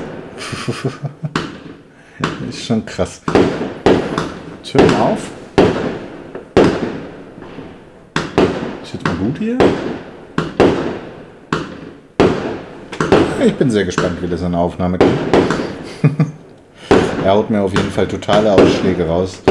ist 2.49 2.65
schon 2.65 2.85
krass. 2.85 3.21
Türen 4.63 4.95
auf. 4.95 5.29
Ist 8.83 8.93
jetzt 8.93 9.05
mal 9.05 9.15
gut 9.15 9.37
hier? 9.37 9.57
Ich 13.45 13.55
bin 13.55 13.69
sehr 13.69 13.83
gespannt, 13.83 14.21
wie 14.21 14.27
das 14.29 14.41
in 14.41 14.53
der 14.53 14.61
Aufnahme 14.61 14.97
geht. 14.97 15.09
er 17.23 17.33
haut 17.33 17.49
mir 17.49 17.61
auf 17.61 17.71
jeden 17.73 17.91
Fall 17.91 18.07
totale 18.07 18.51
Ausschläge 18.51 19.07
raus. 19.07 19.41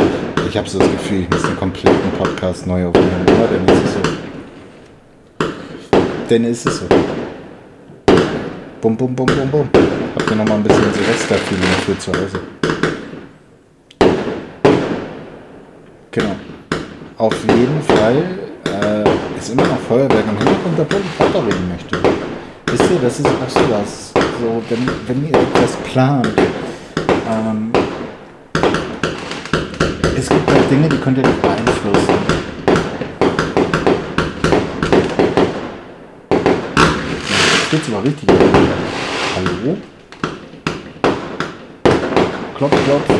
Ich 0.48 0.56
habe 0.56 0.68
so 0.68 0.78
das 0.78 0.90
Gefühl, 0.90 1.20
ich 1.20 1.30
muss 1.30 1.42
den 1.42 1.56
kompletten 1.56 2.10
Podcast 2.18 2.66
neu 2.66 2.86
aufnehmen. 2.86 3.26
Aber 3.28 3.46
dann 3.46 3.76
ist 3.76 3.84
es 3.84 3.94
so. 3.94 4.00
Dann 6.28 6.44
ist 6.44 6.66
es 6.66 6.78
so. 6.78 6.86
Bum, 8.80 8.96
bum, 8.96 9.14
bum, 9.14 9.26
bum, 9.26 9.50
bum. 9.50 9.68
Habt 10.16 10.30
ihr 10.30 10.36
nochmal 10.36 10.56
ein 10.56 10.62
bisschen 10.64 10.92
Silvesterfeeling 10.94 11.62
für 11.86 11.98
zu 11.98 12.12
Hause? 12.12 12.40
Genau. 16.10 16.34
Auf 17.18 17.36
jeden 17.44 17.82
Fall 17.82 18.16
äh, 18.64 19.38
ist 19.38 19.50
immer 19.50 19.66
noch 19.66 19.78
Feuerwerk 19.80 20.24
im 20.24 20.36
Hintergrund, 20.38 20.80
obwohl 20.80 21.00
ich 21.00 21.20
weiter 21.20 21.46
reden 21.46 21.68
möchte. 21.68 21.98
Wisst 22.72 22.90
ihr, 22.90 22.98
das 23.00 23.20
ist 23.20 23.26
auch 23.26 23.48
so 23.48 23.60
was. 23.70 24.12
So, 24.40 24.62
wenn, 24.68 24.88
wenn 25.06 25.28
ihr 25.28 25.34
etwas 25.38 25.76
plant, 25.92 26.28
ähm, 27.30 27.72
es 30.16 30.28
gibt 30.28 30.50
halt 30.50 30.70
Dinge, 30.70 30.88
die 30.88 30.96
könnt 30.96 31.18
ihr 31.18 31.26
nicht 31.26 31.42
beeinflussen. 31.42 32.14
Jetzt 37.60 37.70
geht's 37.70 37.88
aber 37.88 38.04
richtig. 38.04 38.28
Hallo? 39.36 39.76
Klopf, 42.56 42.84
klopf. 42.84 43.10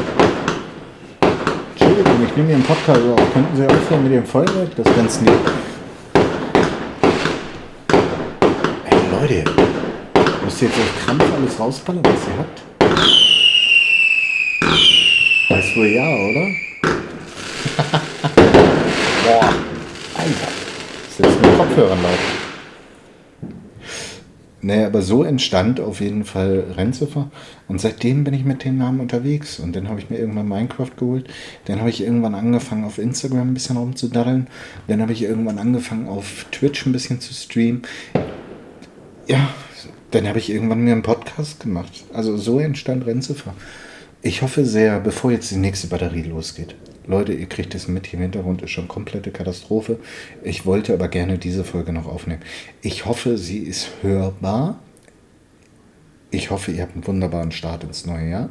Entschuldigung, 1.72 2.26
ich 2.26 2.36
nehme 2.36 2.48
hier 2.48 2.56
einen 2.56 2.64
Podcast 2.64 3.00
auf. 3.00 3.32
Könnten 3.32 3.56
Sie 3.56 3.66
aufhören 3.66 4.02
mit 4.02 4.12
dem 4.12 4.24
Feuerwerk? 4.26 4.76
Das 4.76 4.86
ist 4.86 4.96
ganz 4.96 5.20
nett. 5.20 5.34
Ey, 8.84 8.98
Leute. 9.12 9.44
Müsst 10.44 10.62
ihr 10.62 10.68
jetzt 10.68 10.78
auf 10.78 11.06
Krampf 11.06 11.24
alles 11.34 11.60
rausballern, 11.60 12.02
was 12.04 12.12
ihr 12.12 12.38
habt? 12.38 12.62
Weiß 15.50 15.74
wohl 15.74 15.88
ja, 15.88 16.08
oder? 16.08 16.46
Boah, 19.24 19.52
Alter. 20.16 20.48
Selbst 21.10 21.42
mit 21.42 21.56
Kopfhörern 21.56 22.00
laut. 22.00 22.18
Naja, 24.62 24.86
aber 24.86 25.02
so 25.02 25.24
entstand 25.24 25.80
auf 25.80 26.00
jeden 26.00 26.24
Fall 26.24 26.66
Renzifer. 26.76 27.32
Und 27.66 27.80
seitdem 27.80 28.22
bin 28.22 28.32
ich 28.32 28.44
mit 28.44 28.64
dem 28.64 28.78
Namen 28.78 29.00
unterwegs. 29.00 29.58
Und 29.58 29.74
dann 29.74 29.88
habe 29.88 29.98
ich 29.98 30.08
mir 30.08 30.18
irgendwann 30.18 30.46
Minecraft 30.46 30.92
geholt. 30.96 31.28
Dann 31.64 31.80
habe 31.80 31.90
ich 31.90 32.00
irgendwann 32.00 32.36
angefangen, 32.36 32.84
auf 32.84 32.98
Instagram 32.98 33.48
ein 33.48 33.54
bisschen 33.54 33.76
rumzudaddeln. 33.76 34.46
Dann 34.86 35.02
habe 35.02 35.12
ich 35.12 35.22
irgendwann 35.22 35.58
angefangen, 35.58 36.06
auf 36.06 36.46
Twitch 36.52 36.86
ein 36.86 36.92
bisschen 36.92 37.20
zu 37.20 37.34
streamen. 37.34 37.82
Ja, 39.26 39.48
dann 40.12 40.28
habe 40.28 40.38
ich 40.38 40.48
irgendwann 40.48 40.82
mir 40.84 40.92
einen 40.92 41.02
Podcast 41.02 41.58
gemacht. 41.58 42.04
Also 42.12 42.36
so 42.36 42.60
entstand 42.60 43.04
Renzifer. 43.04 43.52
Ich 44.22 44.42
hoffe 44.42 44.66
sehr, 44.66 45.00
bevor 45.00 45.32
jetzt 45.32 45.50
die 45.50 45.56
nächste 45.56 45.86
Batterie 45.86 46.22
losgeht. 46.22 46.74
Leute, 47.06 47.32
ihr 47.32 47.46
kriegt 47.46 47.74
es 47.74 47.88
mit, 47.88 48.06
hier 48.06 48.18
im 48.18 48.24
Hintergrund 48.24 48.60
ist 48.60 48.70
schon 48.70 48.86
komplette 48.86 49.30
Katastrophe. 49.30 49.98
Ich 50.44 50.66
wollte 50.66 50.92
aber 50.92 51.08
gerne 51.08 51.38
diese 51.38 51.64
Folge 51.64 51.92
noch 51.94 52.06
aufnehmen. 52.06 52.42
Ich 52.82 53.06
hoffe, 53.06 53.38
sie 53.38 53.60
ist 53.60 53.88
hörbar. 54.02 54.78
Ich 56.30 56.50
hoffe, 56.50 56.70
ihr 56.70 56.82
habt 56.82 56.94
einen 56.94 57.06
wunderbaren 57.06 57.50
Start 57.50 57.82
ins 57.82 58.04
neue 58.04 58.28
Jahr. 58.28 58.50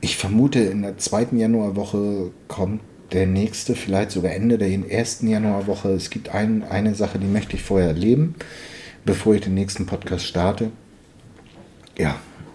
Ich 0.00 0.16
vermute, 0.16 0.58
in 0.58 0.82
der 0.82 0.98
zweiten 0.98 1.38
Januarwoche 1.38 2.32
kommt 2.48 2.80
der 3.12 3.26
nächste, 3.26 3.76
vielleicht 3.76 4.10
sogar 4.10 4.32
Ende 4.32 4.58
der 4.58 4.68
ersten 4.68 5.28
Januarwoche. 5.28 5.90
Es 5.90 6.10
gibt 6.10 6.30
ein, 6.34 6.64
eine 6.64 6.96
Sache, 6.96 7.20
die 7.20 7.26
möchte 7.26 7.54
ich 7.54 7.62
vorher 7.62 7.88
erleben, 7.88 8.34
bevor 9.04 9.34
ich 9.36 9.42
den 9.42 9.54
nächsten 9.54 9.86
Podcast 9.86 10.26
starte. 10.26 10.72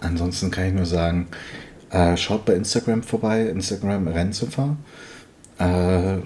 Ansonsten 0.06 0.50
kann 0.50 0.68
ich 0.68 0.74
nur 0.74 0.86
sagen, 0.86 1.26
äh, 1.90 2.16
schaut 2.16 2.44
bei 2.44 2.54
Instagram 2.54 3.02
vorbei, 3.02 3.46
Instagram 3.46 4.08
Renzefer. 4.08 4.76
Äh, 5.58 6.18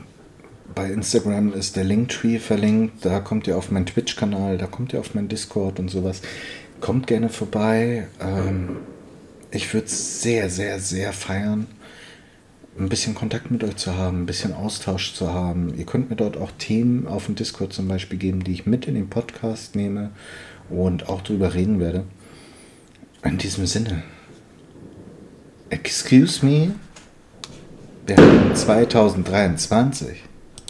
bei 0.75 0.91
Instagram 0.91 1.53
ist 1.53 1.77
der 1.77 1.85
Linktree 1.85 2.39
verlinkt, 2.39 3.05
da 3.05 3.21
kommt 3.21 3.47
ihr 3.47 3.57
auf 3.57 3.71
meinen 3.71 3.87
Twitch-Kanal, 3.87 4.59
da 4.59 4.67
kommt 4.67 4.93
ihr 4.93 5.01
auf 5.01 5.15
meinen 5.15 5.29
Discord 5.29 5.81
und 5.81 5.91
sowas. 5.91 6.23
Kommt 6.81 7.07
gerne 7.07 7.29
vorbei. 7.29 8.07
Ähm, 8.21 8.77
ich 9.51 9.73
würde 9.75 9.87
es 9.87 10.23
sehr, 10.23 10.49
sehr, 10.49 10.79
sehr 10.79 11.13
feiern, 11.13 11.67
ein 12.79 12.89
bisschen 12.89 13.15
Kontakt 13.15 13.51
mit 13.51 13.65
euch 13.65 13.77
zu 13.77 13.97
haben, 13.97 14.23
ein 14.23 14.27
bisschen 14.27 14.55
Austausch 14.55 15.15
zu 15.15 15.33
haben. 15.33 15.75
Ihr 15.77 15.87
könnt 15.87 16.09
mir 16.09 16.17
dort 16.17 16.37
auch 16.37 16.53
Themen 16.59 17.09
auf 17.09 17.27
dem 17.27 17.35
Discord 17.35 17.73
zum 17.73 17.89
Beispiel 17.89 18.19
geben, 18.19 18.45
die 18.45 18.53
ich 18.53 18.67
mit 18.67 18.87
in 18.87 18.95
den 18.95 19.11
Podcast 19.11 19.75
nehme 19.75 20.11
und 20.69 21.09
auch 21.09 21.21
darüber 21.23 21.55
reden 21.55 21.81
werde. 21.81 22.05
In 23.23 23.37
diesem 23.37 23.67
Sinne, 23.67 24.03
excuse 25.69 26.45
me, 26.45 26.75
wir 28.07 28.17
haben 28.17 28.55
2023. 28.55 30.30